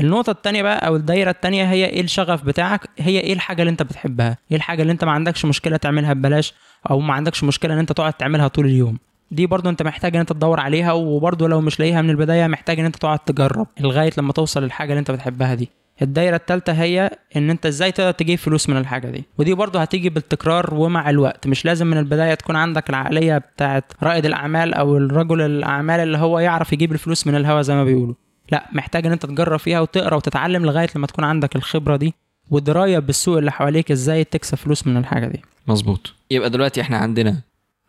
النقطة 0.00 0.30
التانية 0.30 0.62
بقى 0.62 0.86
أو 0.86 0.96
الدايرة 0.96 1.30
التانية 1.30 1.64
هي 1.70 1.84
إيه 1.84 2.00
الشغف 2.00 2.44
بتاعك؟ 2.44 2.80
هي 2.98 3.20
إيه 3.20 3.32
الحاجة 3.32 3.62
اللي 3.62 3.70
أنت 3.70 3.82
بتحبها؟ 3.82 4.36
إيه 4.50 4.56
الحاجة 4.56 4.82
اللي 4.82 4.92
أنت 4.92 5.04
ما 5.04 5.12
عندكش 5.12 5.44
مشكلة 5.44 5.76
تعملها 5.76 6.12
ببلاش 6.12 6.54
أو 6.90 7.00
ما 7.00 7.14
عندكش 7.14 7.44
مشكلة 7.44 7.74
إن 7.74 7.78
أنت 7.78 7.92
تقعد 7.92 8.12
تعملها 8.12 8.48
طول 8.48 8.66
اليوم؟ 8.66 8.98
دي 9.30 9.46
برضو 9.46 9.68
أنت 9.68 9.82
محتاج 9.82 10.14
إن 10.14 10.20
أنت 10.20 10.32
تدور 10.32 10.60
عليها 10.60 10.92
وبرضو 10.92 11.46
لو 11.46 11.60
مش 11.60 11.80
لاقيها 11.80 12.02
من 12.02 12.10
البداية 12.10 12.46
محتاج 12.46 12.78
إن 12.80 12.84
أنت 12.84 12.96
تقعد 12.96 13.18
تجرب 13.18 13.66
لغاية 13.80 14.10
لما 14.18 14.32
توصل 14.32 14.62
للحاجة 14.62 14.90
اللي 14.90 15.00
أنت 15.00 15.10
بتحبها 15.10 15.54
دي. 15.54 15.68
الدايرة 16.02 16.36
التالتة 16.36 16.72
هي 16.72 17.10
إن 17.36 17.50
أنت 17.50 17.66
إزاي 17.66 17.92
تقدر 17.92 18.10
تجيب 18.10 18.38
فلوس 18.38 18.68
من 18.68 18.76
الحاجة 18.76 19.10
دي، 19.10 19.24
ودي 19.38 19.54
برضو 19.54 19.78
هتيجي 19.78 20.10
بالتكرار 20.10 20.74
ومع 20.74 21.10
الوقت، 21.10 21.46
مش 21.46 21.64
لازم 21.64 21.86
من 21.86 21.98
البداية 21.98 22.34
تكون 22.34 22.56
عندك 22.56 22.90
العقلية 22.90 23.38
بتاعت 23.38 23.92
رائد 24.02 24.26
الأعمال 24.26 24.74
أو 24.74 24.96
الرجل 24.96 25.40
الأعمال 25.40 26.00
اللي 26.00 26.18
هو 26.18 26.38
يعرف 26.38 26.72
يجيب 26.72 26.92
الفلوس 26.92 27.26
من 27.26 27.34
الهوا 27.34 27.62
زي 27.62 27.74
ما 27.74 27.84
بيقولوا. 27.84 28.14
لا 28.52 28.68
محتاج 28.72 29.06
إن 29.06 29.12
أنت 29.12 29.26
تجرب 29.26 29.58
فيها 29.58 29.80
وتقرأ 29.80 30.16
وتتعلم 30.16 30.64
لغاية 30.64 30.88
لما 30.96 31.06
تكون 31.06 31.24
عندك 31.24 31.56
الخبرة 31.56 31.96
دي 31.96 32.14
ودراية 32.50 32.98
بالسوق 32.98 33.38
اللي 33.38 33.52
حواليك 33.52 33.90
إزاي 33.90 34.24
تكسب 34.24 34.56
فلوس 34.56 34.86
من 34.86 34.96
الحاجة 34.96 35.26
دي. 35.26 35.42
مظبوط. 35.66 36.12
يبقى 36.30 36.50
دلوقتي 36.50 36.80
إحنا 36.80 36.96
عندنا 36.96 37.40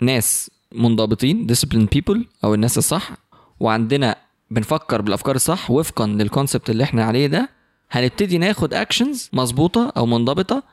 ناس 0.01 0.51
منضبطين 0.75 1.47
disciplined 1.51 1.97
people 1.97 2.17
أو 2.43 2.53
الناس 2.53 2.77
الصح 2.77 3.11
وعندنا 3.59 4.15
بنفكر 4.51 5.01
بالأفكار 5.01 5.35
الصح 5.35 5.71
وفقا 5.71 6.07
لل 6.07 6.21
concept 6.21 6.69
اللي 6.69 6.83
إحنا 6.83 7.03
عليه 7.03 7.27
ده 7.27 7.49
هنبتدي 7.95 8.37
ناخد 8.37 8.73
actions 8.73 9.29
مظبوطة 9.33 9.93
أو 9.97 10.05
منضبطة 10.05 10.63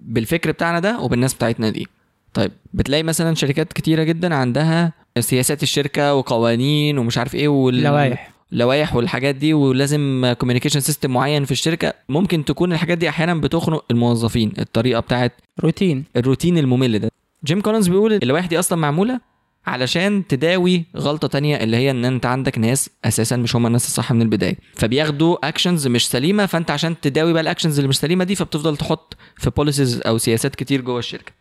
بالفكر 0.00 0.50
بتاعنا 0.50 0.78
ده 0.80 1.00
وبالناس 1.00 1.34
بتاعتنا 1.34 1.70
دي. 1.70 1.86
طيب 2.34 2.52
بتلاقي 2.74 3.02
مثلا 3.02 3.34
شركات 3.34 3.72
كتيرة 3.72 4.02
جدا 4.02 4.34
عندها 4.34 4.92
سياسات 5.20 5.62
الشركة 5.62 6.14
وقوانين 6.14 6.98
ومش 6.98 7.18
عارف 7.18 7.34
إيه 7.34 7.48
وال... 7.48 7.82
لوائح. 7.82 8.32
لوائح 8.52 8.96
والحاجات 8.96 9.34
دي 9.34 9.54
ولازم 9.54 10.32
communication 10.38 10.80
system 10.80 11.10
معين 11.10 11.44
في 11.44 11.50
الشركة. 11.52 11.94
ممكن 12.08 12.44
تكون 12.44 12.72
الحاجات 12.72 12.98
دي 12.98 13.08
أحيانا 13.08 13.34
بتخنق 13.34 13.84
الموظفين 13.90 14.52
الطريقة 14.58 15.00
بتاعت 15.00 15.32
روتين. 15.60 16.04
الروتين 16.16 16.58
الممل 16.58 16.98
ده. 16.98 17.10
جيم 17.44 17.60
كولنز 17.60 17.88
بيقول 17.88 18.12
اللوائح 18.12 18.46
دي 18.46 18.58
أصلا 18.58 18.78
معمولة 18.78 19.20
علشان 19.66 20.26
تداوي 20.26 20.84
غلطة 20.96 21.28
تانية 21.28 21.56
اللي 21.56 21.76
هي 21.76 21.90
إن 21.90 22.04
أنت 22.04 22.26
عندك 22.26 22.58
ناس 22.58 22.90
أساسا 23.04 23.36
مش 23.36 23.56
هم 23.56 23.66
الناس 23.66 23.86
الصح 23.86 24.12
من 24.12 24.22
البداية. 24.22 24.56
فبياخدوا 24.74 25.48
actions 25.48 25.86
مش 25.86 26.08
سليمة 26.08 26.46
فأنت 26.46 26.70
عشان 26.70 27.00
تداوي 27.00 27.32
بقى 27.32 27.42
ال 27.42 27.46
actions 27.46 27.78
اللي 27.78 27.88
مش 27.88 27.98
سليمة 27.98 28.24
دي 28.24 28.34
فبتفضل 28.34 28.76
تحط 28.76 29.16
في 29.36 29.50
policies 29.50 30.00
أو 30.06 30.18
سياسات 30.18 30.54
كتير 30.54 30.80
جوه 30.80 30.98
الشركة. 30.98 31.32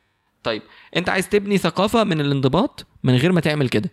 طيب 0.44 0.62
أنت 0.96 1.10
عايز 1.10 1.30
تبني 1.30 1.58
ثقافة 1.58 2.04
من 2.04 2.22
الانضباط 2.22 2.86
من 3.04 3.16
غير 3.16 3.32
ما 3.32 3.42
تعمل 3.42 3.70
كده. 3.70 3.90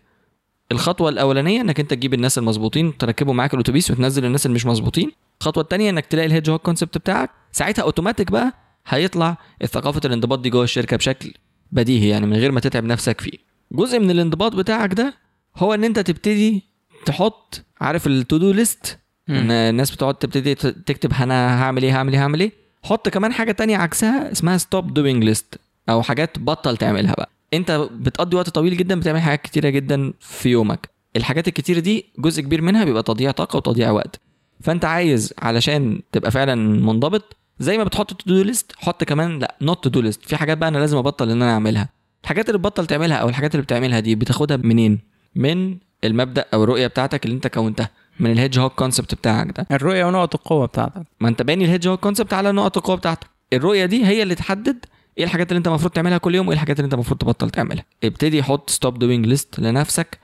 الخطوة 0.72 1.08
الأولانية 1.08 1.60
إنك 1.60 1.80
أنت 1.80 1.90
تجيب 1.90 2.14
الناس 2.14 2.38
المظبوطين 2.38 2.98
تركبوا 2.98 3.34
معاك 3.34 3.54
الأتوبيس 3.54 3.90
وتنزل 3.90 4.24
الناس 4.24 4.46
اللي 4.46 4.54
مش 4.54 4.66
مظبوطين. 4.66 5.12
الخطوه 5.40 5.62
الثانية 5.62 5.90
إنك 5.90 6.06
تلاقي 6.06 6.26
ال 6.26 6.50
hedgehog 6.50 6.62
concept 6.62 6.98
بتاعك. 6.98 7.30
ساعتها 7.52 7.82
اوتوماتيك 7.82 8.30
بقى 8.30 8.52
هيطلع 8.86 9.38
ثقافه 9.66 10.00
الانضباط 10.04 10.38
دي 10.38 10.50
جوه 10.50 10.64
الشركة 10.64 10.96
بشكل 10.96 11.34
بديهي 11.72 12.08
يعني 12.08 12.26
من 12.26 12.36
غير 12.36 12.52
ما 12.52 12.60
تتعب 12.60 12.84
نفسك 12.84 13.20
فيه. 13.20 13.47
جزء 13.72 13.98
من 13.98 14.11
الانضباط 14.11 14.54
بتاعك 14.57 14.94
ده 14.94 15.14
هو 15.57 15.74
إن 15.74 15.85
أنت 15.85 15.98
تبتدي 15.98 16.62
تحط 17.07 17.64
عارف 17.81 18.07
ال 18.07 18.16
to 18.16 18.37
do 18.37 18.52
list 18.52 18.98
إن 19.28 19.50
الناس 19.50 19.90
بتقعد 19.90 20.14
تبتدي 20.14 20.54
تكتب 20.54 21.12
أنا 21.12 21.62
هعمل 21.62 21.83
إيه 21.83 21.96
هعمل 21.96 22.12
إيه 22.12 22.22
هعمل 22.22 22.40
إيه. 22.40 22.52
حط 22.83 23.09
كمان 23.09 23.33
حاجة 23.33 23.52
تانية 23.52 23.76
عكسها 23.76 24.33
اسمها 24.33 24.57
stop 24.59 24.94
doing 24.94 25.24
list 25.24 25.61
أو 25.88 26.02
حاجات 26.02 26.38
بطل 26.38 26.76
تعملها 26.76 27.14
بقى. 27.14 27.31
أنت 27.54 27.88
بتقضي 27.92 28.37
وقت 28.37 28.50
طويل 28.50 28.76
جدا 28.76 29.00
بتعمل 29.00 29.20
حاجات 29.20 29.42
كتيرة 29.42 29.68
جدا 29.68 30.12
في 30.20 30.48
يومك. 30.48 30.90
الحاجات 31.16 31.48
الكتيرة 31.48 31.81
دي 31.81 32.07
جزء 32.18 32.42
كبير 32.42 32.62
منها 32.62 32.85
بيبقى 32.85 33.02
تضييع 33.02 33.31
طاقة 33.31 33.57
وتضييع 33.57 33.90
وقت. 33.90 34.20
فأنت 34.61 34.85
عايز 34.85 35.35
علشان 35.38 36.00
تبقى 36.12 36.31
فعلا 36.31 36.54
منضبط 36.54 37.37
زي 37.59 37.78
ما 37.78 37.85
بتحط 37.85 38.12
to 38.12 38.35
do 38.35 38.42
list 38.42 38.72
حط 38.76 39.04
كمان 39.04 39.38
لأ 39.38 39.57
not 39.62 39.85
to 39.85 39.90
do 39.90 40.00
list 40.00 40.22
في 40.22 40.37
حاجات 40.37 40.59
بقى 40.59 40.68
أنا 40.68 40.78
لازم 40.78 40.96
أبطل 40.96 41.31
إن 41.31 41.42
أنا 41.42 41.52
أعملها. 41.52 41.88
الحاجات 42.22 42.48
اللي 42.48 42.59
بتبطل 42.59 42.87
تعملها 42.87 43.16
أو 43.16 43.28
الحاجات 43.28 43.54
اللي 43.54 43.62
بتعملها 43.62 44.00
دي 44.00 44.14
بتاخدها 44.14 44.57
منين؟ 44.57 44.98
من 45.35 45.78
المبدأ 46.04 46.44
أو 46.54 46.64
الرؤية 46.64 46.87
بتاعتك 46.87 47.24
اللي 47.24 47.37
أنت 47.37 47.46
كونتها 47.46 47.90
من 48.20 48.33
ال 48.33 48.59
hedgehog 48.59 48.72
concept 48.72 49.14
بتاعك 49.14 49.57
ده. 49.59 49.66
الرؤية 49.72 50.04
ونقط 50.04 50.35
القوة 50.35 50.66
بتاعتك. 50.66 51.02
ما 51.20 51.28
أنت 51.28 51.42
باني 51.42 51.64
ال 51.64 51.88
hedgehog 51.88 52.00
concept 52.00 52.33
على 52.33 52.52
نقط 52.52 52.76
القوة 52.76 52.96
بتاعتك. 52.96 53.26
الرؤية 53.52 53.85
دي 53.87 54.07
هي 54.07 54.22
اللي 54.22 54.35
تحدد 54.35 54.85
إيه 55.18 55.24
الحاجات 55.24 55.48
اللي 55.50 55.59
أنت 55.59 55.68
المفروض 55.68 55.92
تعملها 55.92 56.18
كل 56.18 56.35
يوم 56.35 56.46
وإيه 56.48 56.54
الحاجات 56.54 56.76
اللي 56.78 56.85
أنت 56.85 56.94
المفروض 56.94 57.18
تبطل 57.18 57.50
تعملها. 57.50 57.85
ابتدي 58.04 58.42
حط 58.42 58.70
stop 58.70 58.98
doing 58.98 59.26
list 59.26 59.61
لنفسك. 59.61 60.18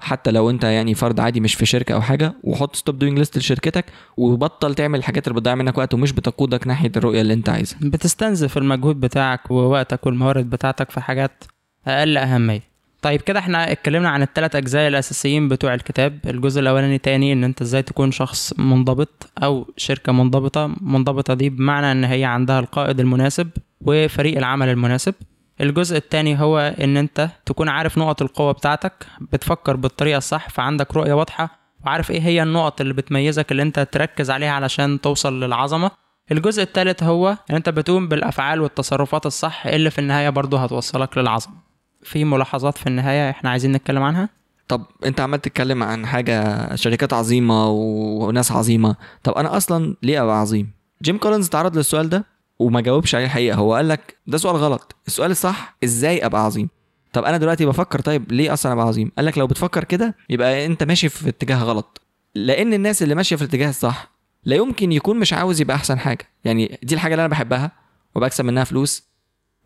حتى 0.00 0.30
لو 0.30 0.50
انت 0.50 0.64
يعني 0.64 0.94
فرد 0.94 1.20
عادي 1.20 1.40
مش 1.40 1.54
في 1.54 1.66
شركة 1.66 1.94
أو 1.94 2.00
حاجة 2.00 2.34
وحط 2.42 2.76
stop 2.76 2.98
doing 2.98 3.18
list 3.18 3.38
لشركتك 3.38 3.84
وبطل 4.16 4.74
تعمل 4.74 4.98
الحاجات 4.98 5.28
اللي 5.28 5.40
بتضيع 5.40 5.54
منك 5.54 5.78
وقت 5.78 5.94
ومش 5.94 6.12
بتقودك 6.12 6.66
ناحية 6.66 6.92
الرؤية 6.96 7.20
اللي 7.20 7.34
انت 7.34 7.48
عايزها. 7.48 7.78
بتستنزف 7.82 8.58
المجهود 8.58 9.00
بتاعك 9.00 9.50
ووقتك 9.50 10.06
والموارد 10.06 10.50
بتاعتك 10.50 10.90
في 10.90 11.00
حاجات 11.00 11.44
أقل 11.86 12.16
أهمية. 12.16 12.70
طيب 13.02 13.20
كده 13.20 13.38
إحنا 13.38 13.72
اتكلمنا 13.72 14.08
عن 14.08 14.22
الثلاث 14.22 14.56
أجزاء 14.56 14.88
الأساسيين 14.88 15.48
بتوع 15.48 15.74
الكتاب. 15.74 16.18
الجزء 16.26 16.60
الأولاني 16.60 16.98
تاني 16.98 17.32
إن 17.32 17.44
أنت 17.44 17.62
إزاي 17.62 17.82
تكون 17.82 18.10
شخص 18.10 18.54
منضبط 18.58 19.30
أو 19.42 19.66
شركة 19.76 20.12
منضبطة. 20.12 20.74
منضبطة 20.80 21.34
دي 21.34 21.50
بمعنى 21.50 21.92
إن 21.92 22.04
هي 22.04 22.24
عندها 22.24 22.60
القائد 22.60 23.00
المناسب 23.00 23.48
وفريق 23.80 24.36
العمل 24.38 24.68
المناسب. 24.68 25.14
الجزء 25.60 25.96
الثاني 25.96 26.40
هو 26.40 26.58
إن 26.80 26.96
أنت 26.96 27.28
تكون 27.46 27.68
عارف 27.68 27.98
نقط 27.98 28.22
القوة 28.22 28.52
بتاعتك 28.52 29.06
بتفكر 29.32 29.76
بالطريقة 29.76 30.18
الصح 30.18 30.48
فعندك 30.48 30.96
رؤية 30.96 31.12
واضحة 31.12 31.58
وعارف 31.86 32.10
إيه 32.10 32.20
هي 32.22 32.42
النقط 32.42 32.80
اللي 32.80 32.94
بتميزك 32.94 33.52
اللي 33.52 33.62
أنت 33.62 33.80
تركز 33.92 34.30
عليها 34.30 34.50
علشان 34.50 35.00
توصل 35.00 35.40
للعظمة. 35.44 35.90
الجزء 36.32 36.62
الثالث 36.62 37.02
هو 37.02 37.36
إن 37.50 37.54
أنت 37.54 37.68
بتقوم 37.68 38.08
بالأفعال 38.08 38.60
والتصرفات 38.60 39.26
الصح 39.26 39.66
اللي 39.66 39.90
في 39.90 39.98
النهاية 39.98 40.30
برضه 40.30 40.58
هتوصلك 40.64 41.18
للعظمة. 41.18 41.54
في 42.02 42.24
ملاحظات 42.24 42.78
في 42.78 42.86
النهاية 42.86 43.30
إحنا 43.30 43.50
عايزين 43.50 43.72
نتكلم 43.72 44.02
عنها؟ 44.02 44.28
طب 44.68 44.84
أنت 45.04 45.20
عمال 45.20 45.40
تتكلم 45.40 45.82
عن 45.82 46.06
حاجة 46.06 46.74
شركات 46.74 47.12
عظيمة 47.12 47.68
وناس 47.68 48.52
عظيمة. 48.52 48.96
طب 49.22 49.32
أنا 49.32 49.56
أصلا 49.56 49.96
ليه 50.02 50.22
أبقى 50.22 50.40
عظيم؟ 50.40 50.70
جيم 51.02 51.18
كولينز 51.18 51.48
تعرض 51.48 51.76
للسؤال 51.76 52.08
ده؟ 52.08 52.24
وما 52.60 52.80
جاوبش 52.80 53.14
عليه 53.14 53.24
الحقيقة 53.24 53.56
هو 53.56 53.74
قال 53.74 53.88
لك 53.88 54.16
ده 54.26 54.38
سؤال 54.38 54.56
غلط. 54.56 54.96
السؤال 55.06 55.30
الصح 55.30 55.76
إزاي 55.84 56.26
أبقى 56.26 56.44
عظيم؟ 56.44 56.68
طب 57.12 57.24
أنا 57.24 57.36
دلوقتي 57.36 57.66
بفكر 57.66 58.00
طيب 58.00 58.32
ليه 58.32 58.52
أصلا 58.52 58.72
أبقى 58.72 58.86
عظيم؟ 58.86 59.12
قال 59.16 59.26
لك 59.26 59.38
لو 59.38 59.46
بتفكر 59.46 59.84
كده 59.84 60.14
يبقى 60.30 60.66
أنت 60.66 60.82
ماشي 60.82 61.08
في 61.08 61.28
اتجاه 61.28 61.62
غلط. 61.62 62.00
لأن 62.34 62.74
الناس 62.74 63.02
اللي 63.02 63.14
ماشية 63.14 63.36
في 63.36 63.42
الاتجاه 63.42 63.68
الصح 63.68 64.10
لا 64.44 64.56
يمكن 64.56 64.92
يكون 64.92 65.18
مش 65.18 65.32
عاوز 65.32 65.60
يبقى 65.60 65.76
أحسن 65.76 65.98
حاجة. 65.98 66.28
يعني 66.44 66.78
دي 66.82 66.94
الحاجة 66.94 67.12
اللي 67.12 67.20
أنا 67.20 67.30
بحبها 67.30 67.72
وبكسب 68.14 68.44
منها 68.44 68.64
فلوس 68.64 69.02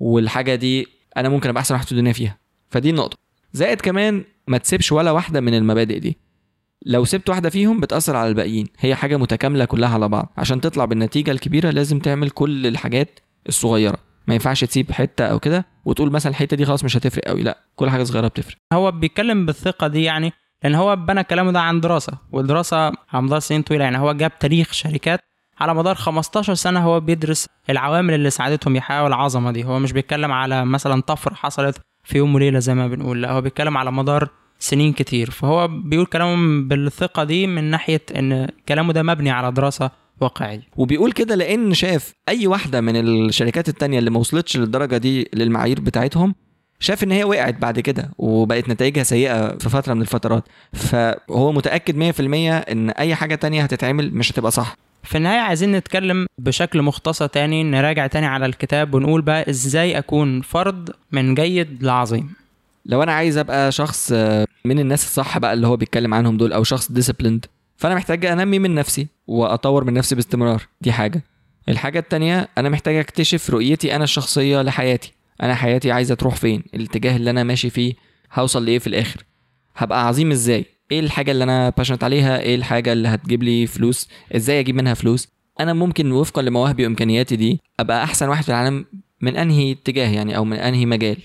والحاجة 0.01 0.55
دي 0.55 0.87
أنا 1.17 1.29
ممكن 1.29 1.49
أبقى 1.49 1.61
أحسن 1.61 1.75
واحد 1.75 1.87
في 1.87 1.93
الدنيا 1.93 2.13
فيها. 2.13 2.39
فدي 2.71 2.91
النقطة. 2.91 3.17
زائد 3.53 3.81
كمان 3.81 4.25
ما 4.49 4.59
تسيبش 4.59 4.93
ولا 4.93 5.11
واحدة 5.11 5.41
من 5.41 5.55
المبادئ 5.55 5.99
دي. 5.99 6.19
لو 6.85 7.05
سبت 7.05 7.31
واحدة 7.31 7.51
فيهم 7.51 7.81
بتأثر 7.81 8.17
على 8.17 8.29
الباقيين. 8.29 8.67
هي 8.79 8.95
حاجة 8.95 9.17
متكاملة 9.17 9.65
كلها 9.65 9.89
على 9.89 10.09
بعض. 10.09 10.33
عشان 10.37 10.61
تطلع 10.61 10.85
بالنتيجة 10.85 11.31
الكبيرة 11.31 11.71
لازم 11.71 11.99
تعمل 11.99 12.31
كل 12.31 12.67
الحاجات 12.67 13.21
الصغيرة. 13.49 13.97
ما 14.29 14.35
ينفعش 14.35 14.65
تسيب 14.65 14.93
حتة 14.93 15.27
أو 15.27 15.39
كده 15.39 15.67
وتقول 15.85 16.13
مثلا 16.13 16.31
الحتة 16.31 16.57
دي 16.57 16.65
خلاص 16.65 16.85
مش 16.85 16.97
هتفرق 16.97 17.25
قوي 17.25 17.43
لا 17.43 17.59
كل 17.77 17.91
حاجة 17.91 18.03
صغيرة 18.05 18.29
بتفرق. 18.29 18.57
هو 18.73 18.91
بيتكلم 18.91 19.47
بالثقة 19.47 19.87
دي 19.87 20.03
يعني 20.03 20.33
لأن 20.65 20.75
هو 20.75 20.97
بنى 20.97 21.25
كلامه 21.25 21.53
ده 21.53 21.61
عن 21.61 21.81
دراسة 21.81 22.13
والدراسة 22.33 22.77
على 22.87 23.23
مدار 23.23 23.39
سنين 23.41 23.63
طويلة 23.63 23.85
يعني. 23.85 23.99
هو 23.99 24.13
جاب 24.13 24.39
تاريخ 24.39 24.73
شركات 24.73 25.21
على 25.61 25.75
مدار 25.75 25.95
15 25.95 26.55
سنة 26.55 26.81
هو 26.81 27.01
بيدرس 27.01 27.49
العوامل 27.71 28.15
اللي 28.15 28.31
ساعدتهم 28.31 28.77
يحققوا 28.77 29.09
العظمة 29.09 29.53
دي. 29.53 29.65
هو 29.65 29.79
مش 29.79 29.93
بيتكلم 29.93 30.33
على 30.33 30.65
مثلا 30.65 31.03
طفرة 31.03 31.35
حصلت 31.35 31.79
في 32.05 32.19
يوم 32.19 32.35
وليلة 32.35 32.59
زي 32.59 32.75
ما 32.75 32.89
بنقول 32.89 33.23
لا 33.23 33.33
هو 33.33 33.41
بيتكلم 33.41 33.77
على 33.79 33.93
مدار 33.93 34.29
سنين 34.59 34.93
كتير. 34.93 35.31
فهو 35.31 35.69
بيقول 35.69 36.07
كلامه 36.07 36.69
بالثقة 36.69 37.25
دي 37.25 37.47
من 37.47 37.65
ناحية 37.65 38.03
إن 38.17 38.49
كلامه 38.69 38.93
ده 38.93 39.03
مبني 39.03 39.31
على 39.31 39.53
دراسة 39.53 39.91
واقعية. 40.21 40.63
وبيقول 40.77 41.13
كده 41.13 41.35
لأن 41.35 41.75
شاف 41.75 42.13
أي 42.29 42.47
واحدة 42.47 42.81
من 42.81 42.97
الشركات 42.97 43.69
التانية 43.69 43.99
اللي 43.99 44.11
ما 44.11 44.19
وصلتش 44.19 44.57
للدرجة 44.57 44.97
دي 44.97 45.29
للمعايير 45.35 45.81
بتاعتهم 45.81 46.35
شاف 46.81 47.05
إن 47.05 47.11
هي 47.13 47.25
وقعت 47.25 47.55
بعد 47.59 47.81
كده 47.81 48.11
وبقت 48.19 48.69
نتائجها 48.69 49.03
سيئة 49.03 49.59
في 49.59 49.69
فترة 49.69 49.95
من 49.95 50.01
الفترات. 50.01 50.45
فهو 50.73 51.53
متأكد 51.53 51.97
100% 51.97 52.21
إن 52.73 52.91
أي 52.91 53.15
حاجة 53.15 53.35
تانية 53.35 53.63
هتتعمل 53.63 54.15
مش 54.15 54.33
هتبقى 54.33 54.51
صح. 54.51 54.77
في 55.03 55.19
النهاية 55.19 55.41
عايزين 55.41 55.73
نتكلم 55.73 56.27
بشكل 56.39 56.83
مختصر 56.83 57.27
تاني 57.27 57.63
نراجع 57.65 58.07
تاني 58.07 58.27
على 58.27 58.47
الكتاب 58.47 58.95
ونقول 58.95 59.23
بقى 59.23 59.51
إزاي 59.51 59.99
أكون 59.99 60.41
فرد 60.41 60.91
من 61.13 61.35
جيد 61.35 61.83
لعظيم. 61.85 62.31
لو 62.87 63.03
أنا 63.03 63.13
عايز 63.13 63.37
أبقى 63.39 63.73
شخص 63.73 64.13
آه، 64.15 64.47
من 64.65 64.79
الناس 64.79 65.05
الصح 65.05 65.39
بقى 65.39 65.53
اللي 65.53 65.67
هو 65.67 65.77
بيتكلم 65.77 66.15
عنهم 66.15 66.37
دول 66.37 66.53
أو 66.53 66.65
شخص 66.65 66.93
ديسيبليند 66.93 67.47
فأنا 67.77 67.95
محتاج 67.95 68.27
أنمي 68.27 68.59
من 68.59 68.75
نفسي 68.75 69.07
وأطور 69.27 69.85
من 69.85 69.93
نفسي 69.95 70.15
باستمرار. 70.15 70.63
دي 70.81 70.93
حاجة. 70.93 71.23
الحاجة 71.69 71.99
التانية 71.99 72.49
أنا 72.59 72.69
محتاج 72.69 72.97
أكتشف 72.97 73.51
رؤيتي 73.51 73.97
أنا 73.97 74.05
الشخصية 74.05 74.63
لحياتي. 74.63 75.13
أنا 75.43 75.55
حياتي 75.55 75.93
عايزة 75.93 76.15
تروح 76.15 76.35
فين؟ 76.37 76.63
الاتجاه 76.75 77.17
اللي 77.17 77.31
أنا 77.31 77.43
ماشي 77.43 77.71
فيه 77.71 77.95
هوصل 78.33 78.65
لإيه 78.65 78.79
في 78.79 78.87
الآخر؟ 78.87 79.25
هبقى 79.77 80.07
عظيم 80.07 80.31
إزاي؟ 80.31 80.67
إيه 80.93 81.01
الحاجة 81.01 81.31
اللي 81.31 81.45
أنا 81.45 81.71
passionate 81.71 82.05
عليها؟ 82.05 82.41
إيه 82.41 82.55
الحاجة 82.55 82.93
اللي 82.93 83.09
هتجيب 83.09 83.43
لي 83.43 83.67
فلوس؟ 83.67 84.09
إزاي 84.37 84.61
أجيب 84.61 84.75
منها 84.75 84.95
فلوس؟ 84.95 85.29
أنا 85.61 85.73
ممكن 85.73 86.13
وفقا 86.13 86.43
لمواهبي 86.43 86.85
وإمكانياتي 86.85 87.37
دي 87.37 87.61
أبقى 87.81 88.05
أحسن 88.05 88.29
واحد 88.29 88.43
في 88.43 88.49
العالم 88.49 88.85
من 89.21 89.37
أنهي 89.37 89.73
اتجاه 89.73 90.09
يعني 90.09 90.37
أو 90.37 90.45
من 90.45 90.57
أنهي 90.57 90.87
مجال. 90.87 91.17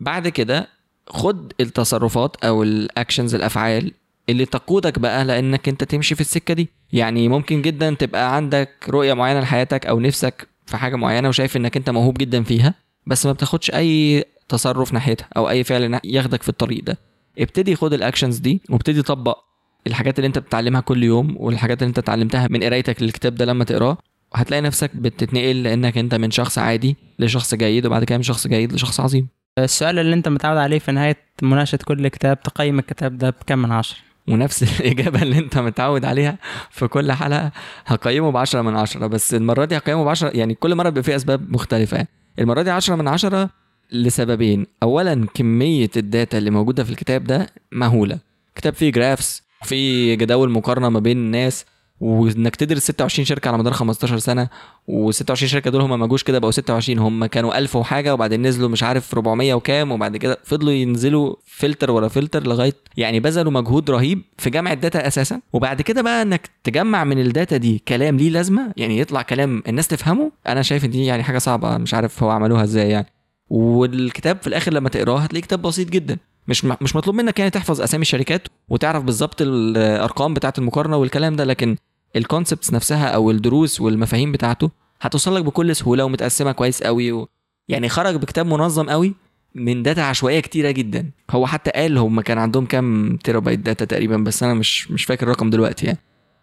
بعد 0.00 0.28
كده 0.28 0.68
خد 1.06 1.52
التصرفات 1.60 2.44
أو 2.44 2.62
ال 2.62 2.71
actions 2.71 3.34
الأفعال 3.34 3.92
اللي 4.28 4.44
تقودك 4.44 4.98
بقى 4.98 5.24
لأنك 5.24 5.68
أنت 5.68 5.84
تمشي 5.84 6.14
في 6.14 6.20
السكة 6.20 6.54
دي. 6.54 6.68
يعني 6.92 7.28
ممكن 7.28 7.62
جدا 7.62 7.94
تبقى 7.94 8.36
عندك 8.36 8.70
رؤية 8.88 9.14
معينة 9.14 9.40
لحياتك 9.40 9.86
أو 9.86 10.00
نفسك 10.00 10.48
في 10.66 10.76
حاجة 10.76 10.96
معينة 10.96 11.28
وشايف 11.28 11.56
إنك 11.56 11.76
أنت 11.76 11.90
موهوب 11.90 12.18
جدا 12.18 12.42
فيها 12.42 12.74
بس 13.06 13.26
ما 13.26 13.32
بتاخدش 13.32 13.70
أي 13.70 14.24
تصرف 14.48 14.92
ناحيتها 14.92 15.28
أو 15.36 15.50
أي 15.50 15.64
فعل 15.64 16.00
ياخدك 16.04 16.42
في 16.42 16.48
الطريق 16.48 16.84
ده. 16.84 16.98
ابتدي 17.38 17.76
خد 17.76 17.92
الاكشنز 17.92 18.38
دي 18.38 18.60
وابتدي 18.70 19.02
طبق 19.02 19.38
الحاجات 19.86 20.18
اللي 20.18 20.26
أنت 20.26 20.38
بتتعلمها 20.38 20.80
كل 20.80 21.02
يوم 21.02 21.36
والحاجات 21.38 21.82
اللي 21.82 21.88
أنت 21.88 21.98
اتعلمتها 21.98 22.48
من 22.50 22.62
قرايتك 22.62 23.02
للكتاب 23.02 23.34
ده 23.34 23.44
لما 23.44 23.64
تقراه. 23.64 23.98
هتلاقي 24.34 24.60
نفسك 24.60 24.96
بتتنقل 24.96 25.62
لأنك 25.62 25.98
أنت 25.98 26.14
من 26.14 26.30
شخص 26.30 26.58
عادي 26.58 26.96
لشخص 27.18 27.54
جيد 27.54 27.86
وبعد 27.86 28.04
كده 28.04 28.16
من 28.16 28.22
شخص 28.22 28.46
جيد 28.46 28.72
لشخص 28.72 29.00
عظيم. 29.00 29.28
السؤال 29.58 29.98
اللي 29.98 30.14
انت 30.14 30.28
متعود 30.28 30.56
عليه 30.58 30.78
في 30.78 30.92
نهاية 30.92 31.16
مناقشة 31.42 31.78
كل 31.84 32.08
كتاب 32.08 32.42
تقيم 32.42 32.78
الكتاب 32.78 33.18
ده 33.18 33.30
بكم 33.30 33.58
من 33.58 33.72
عشرة؟ 33.72 33.98
ونفس 34.28 34.62
الإجابة 34.80 35.22
اللي 35.22 35.38
أنت 35.38 35.58
متعود 35.58 36.04
عليها 36.04 36.38
في 36.70 36.88
كل 36.88 37.12
حلقة 37.12 37.52
هقيمه 37.86 38.30
بعشرة 38.30 38.62
من 38.62 38.76
عشرة. 38.76 39.06
بس 39.06 39.34
المرة 39.34 39.64
دي 39.64 39.76
هقيمه 39.76 40.04
بعشرة 40.04 40.28
يعني 40.28 40.54
كل 40.54 40.74
مرة 40.74 40.88
بيبقى 40.88 41.02
فيه 41.02 41.16
أسباب 41.16 41.50
مختلفة. 41.50 41.96
يعني. 41.96 42.08
المرة 42.38 42.62
دي 42.62 42.70
عشرة 42.70 42.94
من 42.94 43.08
عشرة 43.08 43.50
لسببين. 43.92 44.66
أولا 44.82 45.26
كمية 45.34 45.90
ال 45.96 46.04
data 46.04 46.38
اللي 46.38 46.50
موجودة 46.50 46.84
في 46.84 46.90
الكتاب 46.90 47.24
ده 47.24 47.46
مهولة. 47.72 48.18
كتاب 48.56 48.74
فيه 48.74 48.92
graphs 48.92 49.42
فيه 49.62 50.14
جداول 50.14 50.50
مقارنة 50.50 50.88
ما 50.88 51.00
بين 51.00 51.16
الناس 51.16 51.64
وإنك 52.04 52.56
تدرس 52.56 52.82
26 52.82 53.24
شركة 53.26 53.48
على 53.48 53.58
مدار 53.58 53.72
15 53.72 54.18
سنة 54.18 54.48
و26 54.90 55.34
شركة 55.34 55.70
دول 55.70 55.80
هم 55.80 56.00
ما 56.00 56.06
جوش 56.06 56.22
كده 56.22 56.38
بقوا 56.38 56.50
26 56.50 56.98
هم 56.98 57.26
كانوا 57.26 57.58
1000 57.58 57.76
وحاجة 57.76 58.14
وبعدين 58.14 58.42
نزلوا 58.46 58.68
مش 58.68 58.82
عارف 58.82 59.14
400 59.14 59.54
وكام 59.54 59.92
وبعد 59.92 60.16
كده 60.16 60.38
فضلوا 60.44 60.72
ينزلوا 60.72 61.34
فلتر 61.46 61.90
ورا 61.90 62.08
فلتر 62.08 62.46
لغاية 62.46 62.72
يعني 62.96 63.20
بذلوا 63.20 63.52
مجهود 63.52 63.90
رهيب 63.90 64.22
في 64.38 64.50
جمع 64.50 64.72
ال 64.72 64.79
data 64.79 65.06
أساسا. 65.06 65.40
وبعد 65.52 65.82
كده 65.82 66.02
بقى 66.02 66.22
إنك 66.22 66.50
تجمع 66.64 67.04
من 67.04 67.18
ال 67.18 67.26
data 67.26 67.56
دي 67.56 67.82
كلام 67.88 68.16
ليه 68.16 68.30
لازمة 68.30 68.72
يعني 68.76 68.98
يطلع 68.98 69.22
كلام 69.22 69.62
الناس 69.68 69.88
تفهمه. 69.88 70.32
أنا 70.46 70.62
شايف 70.62 70.84
إن 70.84 70.90
دي 70.90 71.04
يعني 71.04 71.22
حاجة 71.22 71.38
صعبة 71.38 71.76
مش 71.78 71.94
عارف 71.94 72.22
هو 72.22 72.30
عملوها 72.30 72.64
إزاي 72.64 72.90
يعني. 72.90 73.06
والكتاب 73.50 74.38
في 74.40 74.46
الآخر 74.46 74.72
لما 74.72 74.88
تقراه 74.88 75.18
هتلاقيه 75.18 75.42
كتاب 75.44 75.62
بسيط 75.62 75.88
جدا. 75.90 76.16
مش 76.48 76.64
مش 76.64 76.96
مطلوب 76.96 77.16
منك 77.16 77.38
يعني 77.38 77.50
تحفظ 77.50 77.80
أسامي 77.80 78.02
الشركات 78.02 78.48
وتعرف 78.68 79.04
بالظبط 79.04 79.42
الأرقام 79.42 80.34
بتاعة 80.34 80.52
المقارنة 80.58 80.96
والكلام 80.96 81.36
ده 81.36 81.44
لكن 81.44 81.76
ال 82.16 82.22
concepts 82.22 82.72
نفسها 82.72 83.08
أو 83.08 83.30
الدروس 83.30 83.80
والمفاهيم 83.80 84.32
بتاعته 84.32 84.70
هتوصل 85.00 85.36
لك 85.36 85.44
بكل 85.44 85.76
سهولة 85.76 86.04
ومتقسمة 86.04 86.52
كويس 86.52 86.82
قوي 86.82 87.12
و... 87.12 87.28
يعني 87.68 87.88
خرج 87.88 88.16
بكتاب 88.16 88.46
منظم 88.46 88.90
قوي 88.90 89.14
من 89.54 89.82
data 89.82 90.00
عشوائية 90.00 90.40
كتيرة 90.40 90.70
جدا. 90.70 91.10
هو 91.30 91.46
حتى 91.46 91.70
قال 91.70 91.98
هم 91.98 92.20
كان 92.20 92.38
عندهم 92.38 92.66
كام 92.66 93.16
terabyte 93.24 93.60
data 93.60 93.84
تقريبا 93.84 94.16
بس 94.16 94.42
أنا 94.42 94.54
مش 94.54 94.90
مش 94.90 95.04
فاكر 95.04 95.22
الرقم 95.26 95.50
دلوقتي 95.50 95.86
يعني. 95.86 95.98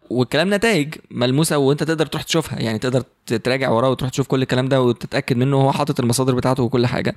والكلام 0.09 0.53
نتائج 0.53 0.95
ملموسة 1.11 1.57
وأنت 1.57 1.83
تقدر 1.83 2.05
تروح 2.05 2.23
تشوفها 2.23 2.59
يعني 2.59 2.79
تقدر 2.79 3.03
تراجع 3.43 3.69
وراه 3.69 3.89
وتروح 3.89 4.11
تشوف 4.11 4.27
كل 4.27 4.41
الكلام 4.41 4.67
ده 4.67 4.81
وتتأكد 4.81 5.37
منه 5.37 5.57
هو 5.57 5.71
حاطط 5.71 5.99
المصادر 5.99 6.35
بتاعته 6.35 6.63
وكل 6.63 6.87
حاجة. 6.87 7.15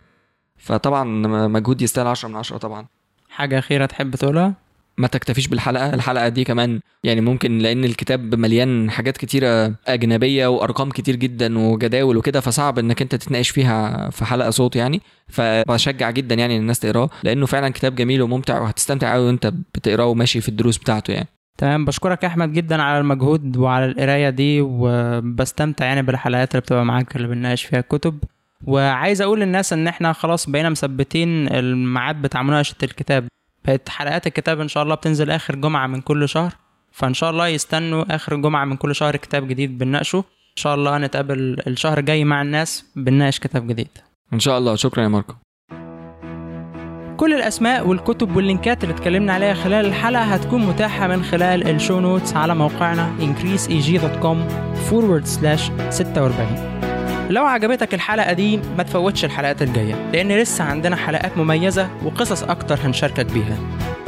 فطبعا 0.56 1.04
مجهود 1.48 1.82
يستاهل 1.82 2.06
10 2.06 2.28
من 2.28 2.36
10 2.36 2.56
طبعا. 2.56 2.86
حاجة 3.28 3.58
أخيرة 3.58 3.86
تحب 3.86 4.16
تقولها؟ 4.16 4.54
ما 4.98 5.06
تكتفيش 5.06 5.48
بالحلقة 5.48 5.94
الحلقة 5.94 6.28
دي 6.28 6.44
كمان 6.44 6.80
يعني 7.04 7.20
ممكن 7.20 7.58
لأن 7.58 7.84
الكتاب 7.84 8.34
مليان 8.34 8.90
حاجات 8.90 9.16
كتيرة 9.16 9.74
أجنبية 9.86 10.46
وأرقام 10.46 10.90
كتير 10.90 11.16
جدا 11.16 11.58
وجداول 11.58 12.16
وكده 12.16 12.40
فصعب 12.40 12.78
إنك 12.78 13.02
أنت 13.02 13.14
تتناقش 13.14 13.50
فيها 13.50 14.10
في 14.10 14.24
حلقة 14.24 14.50
صوت 14.50 14.76
يعني. 14.76 15.00
فبشجع 15.28 16.10
جدا 16.10 16.34
يعني 16.34 16.56
الناس 16.56 16.80
تقراه 16.80 17.10
لأنه 17.22 17.46
فعلا 17.46 17.68
كتاب 17.68 17.94
جميل 17.94 18.22
وممتع 18.22 18.60
وهتستمتع 18.60 19.14
قوي 19.14 19.26
وأنت 19.26 19.46
بتقراه 19.46 20.06
وماشي 20.06 20.40
في 20.40 20.48
الدروس 20.48 20.78
بتاعته 20.78 21.12
يعني. 21.12 21.28
تمام 21.58 21.84
بشكرك 21.84 22.22
يا 22.22 22.28
أحمد 22.28 22.52
جدا 22.52 22.82
على 22.82 22.98
المجهود 23.00 23.56
وعلى 23.56 23.84
القراية 23.86 24.30
دي 24.30 24.60
وبستمتع 24.60 25.84
يعني 25.84 26.02
بالحلقات 26.02 26.50
اللي 26.50 26.60
بتبقى 26.60 26.84
معاك 26.84 27.16
اللي 27.16 27.28
بنناقش 27.28 27.64
فيها 27.64 27.78
الكتب. 27.78 28.18
وعايز 28.66 29.22
أقول 29.22 29.40
للناس 29.40 29.72
إن 29.72 29.86
إحنا 29.86 30.12
خلاص 30.12 30.50
بقينا 30.50 30.70
مثبتين 30.70 31.48
الميعاد 31.48 32.22
بتاع 32.22 32.42
مناقشة 32.42 32.76
الكتاب. 32.82 33.26
بقت 33.64 33.88
حلقات 33.88 34.26
الكتاب 34.26 34.60
إن 34.60 34.68
شاء 34.68 34.82
الله 34.82 34.94
بتنزل 34.94 35.30
آخر 35.30 35.54
جمعة 35.56 35.86
من 35.86 36.00
كل 36.00 36.28
شهر. 36.28 36.52
فإن 36.92 37.14
شاء 37.14 37.30
الله 37.30 37.48
يستنوا 37.48 38.14
آخر 38.14 38.36
جمعة 38.36 38.64
من 38.64 38.76
كل 38.76 38.94
شهر 38.94 39.16
كتاب 39.16 39.48
جديد 39.48 39.78
بنناقشه. 39.78 40.18
إن 40.18 40.56
شاء 40.56 40.74
الله 40.74 40.98
نتقابل 40.98 41.62
الشهر 41.66 41.98
الجاي 41.98 42.24
مع 42.24 42.42
الناس 42.42 42.84
بنناقش 42.96 43.38
كتاب 43.38 43.66
جديد. 43.66 43.88
إن 44.32 44.40
شاء 44.40 44.58
الله. 44.58 44.76
شكرا 44.76 45.02
يا 45.02 45.08
ماركو. 45.08 45.34
كل 47.16 47.34
الأسماء 47.34 47.86
والكتب 47.86 48.36
وال 48.36 48.50
link 48.50 48.77
ات 48.77 48.84
اللي 48.84 48.94
اتكلمنا 48.94 49.32
عليها 49.32 49.54
خلال 49.54 49.86
الحلقة 49.86 50.22
هتكون 50.22 50.66
متاحة 50.66 51.06
من 51.06 51.24
خلال 51.24 51.68
ال 51.68 51.75
show 51.75 52.00
notes 52.00 52.36
على 52.36 52.54
موقعنا 52.54 53.16
increaseeg.com 53.20 54.36
forward 54.90 55.26
slash 55.26 55.90
46 55.90 56.83
لو 57.30 57.44
عجبتك 57.44 57.94
الحلقة 57.94 58.32
دي 58.32 58.60
ما 58.76 58.82
تفوتش 58.82 59.24
الحلقات 59.24 59.62
الجاية 59.62 60.10
لأن 60.12 60.28
لسه 60.32 60.64
عندنا 60.64 60.96
حلقات 60.96 61.38
مميزة 61.38 61.88
وقصص 62.04 62.42
أكتر 62.42 62.78
هنشاركك 62.84 63.26
بيها. 63.26 63.56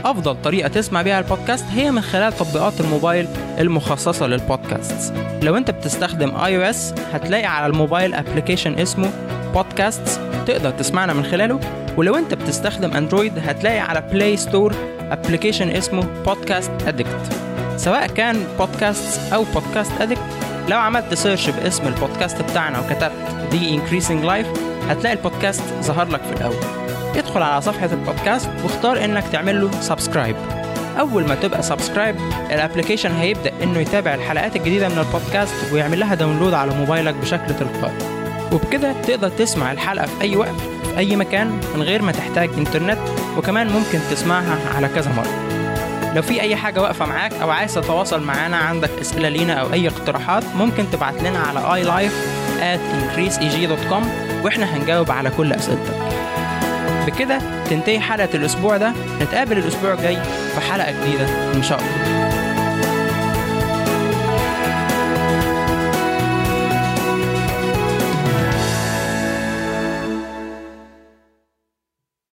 أفضل 0.04 0.42
طريقة 0.42 0.68
تسمع 0.68 1.02
بيها 1.02 1.18
البودكاست 1.18 1.64
هي 1.72 1.90
من 1.90 2.00
خلال 2.00 2.32
تطبيقات 2.32 2.80
الموبايل 2.80 3.26
المخصصة 3.58 4.26
للبودكاست 4.26 5.14
لو 5.42 5.56
أنت 5.56 5.70
بتستخدم 5.70 6.36
iOS 6.36 6.94
هتلاقي 7.12 7.44
على 7.46 7.66
الموبايل 7.66 8.14
application 8.14 8.78
اسمه 8.78 9.10
بودكاست 9.54 10.20
تقدر 10.46 10.70
تسمعنا 10.70 11.12
من 11.12 11.22
خلاله. 11.24 11.60
ولو 11.96 12.16
أنت 12.16 12.34
بتستخدم 12.34 12.90
أندرويد 12.92 13.32
هتلاقي 13.38 13.78
على 13.78 14.00
Play 14.12 14.36
Store 14.36 14.74
application 15.00 15.70
اسمه 15.70 16.06
Podcast 16.26 16.70
Addict 16.86 17.32
سواء 17.76 18.06
كان 18.06 18.36
بودكاست 18.58 19.32
أو 19.32 19.44
Podcast 19.54 19.92
Addict 20.00 20.20
لو 20.68 20.78
عملت 20.78 21.14
search 21.14 21.50
باسم 21.50 21.86
البودكاست 21.86 22.42
بتاعنا 22.42 22.80
وكتبت 22.80 23.12
The 23.50 23.54
Increasing 23.56 24.26
Life 24.28 24.58
هتلاقي 24.90 25.16
البودكاست 25.16 25.62
ظهر 25.82 26.08
لك 26.08 26.22
في 26.22 26.32
الأول. 26.32 26.64
ادخل 27.16 27.42
على 27.42 27.62
صفحة 27.62 27.88
البودكاست 27.92 28.50
واختار 28.64 29.04
إنك 29.04 29.24
تعمل 29.32 29.60
له 29.60 29.70
subscribe 29.80 30.36
أول 31.00 31.28
ما 31.28 31.34
تبقى 31.34 31.62
subscribe 31.62 32.16
ال 32.50 32.56
application 32.56 33.12
هيبدأ 33.12 33.52
إنه 33.62 33.78
يتابع 33.78 34.14
الحلقات 34.14 34.56
الجديدة 34.56 34.88
من 34.88 34.98
البودكاست 34.98 35.54
ويعمل 35.72 36.00
لها 36.00 36.14
download 36.14 36.54
على 36.54 36.74
موبايلك 36.74 37.14
بشكل 37.14 37.54
تلقائي. 37.56 37.96
وبكده 38.52 38.92
تقدر 39.02 39.28
تسمع 39.28 39.72
الحلقة 39.72 40.06
في 40.06 40.20
أي 40.20 40.36
وقت 40.36 40.60
في 40.84 40.98
أي 40.98 41.16
مكان 41.16 41.60
من 41.74 41.82
غير 41.82 42.02
ما 42.02 42.12
تحتاج 42.12 42.50
إنترنت 42.58 42.98
وكمان 43.36 43.66
ممكن 43.66 43.98
تسمعها 44.10 44.58
على 44.76 44.88
كذا 44.88 45.12
مرة. 45.12 45.45
لو 46.16 46.22
في 46.22 46.40
أي 46.40 46.56
حاجة 46.56 46.82
واقفة 46.82 47.06
معاك 47.06 47.32
أو 47.32 47.50
عايز 47.50 47.74
تتواصل 47.74 48.22
معانا 48.22 48.56
عندك 48.56 48.90
أسئلة 49.00 49.28
لينا 49.28 49.52
أو 49.52 49.72
أي 49.72 49.88
اقتراحات 49.88 50.44
ممكن 50.54 50.90
تبعت 50.92 51.22
لنا 51.22 51.38
على 51.38 51.84
iLife 51.84 52.12
at 52.60 52.80
increaseeg.com 53.02 54.04
وإحنا 54.44 54.76
هنجاوب 54.76 55.10
على 55.10 55.30
كل 55.30 55.52
أسئلتك. 55.52 55.94
بكده 57.06 57.38
تنتهي 57.70 58.00
حلقة 58.00 58.28
الأسبوع 58.34 58.76
ده. 58.76 58.92
نتقابل 59.22 59.58
الأسبوع 59.58 59.92
الجاي 59.92 60.16
في 60.54 60.60
حلقة 60.72 60.90
جديدة. 60.90 61.52
إن 61.54 61.62
شاء 61.62 61.78
الله. 61.78 62.15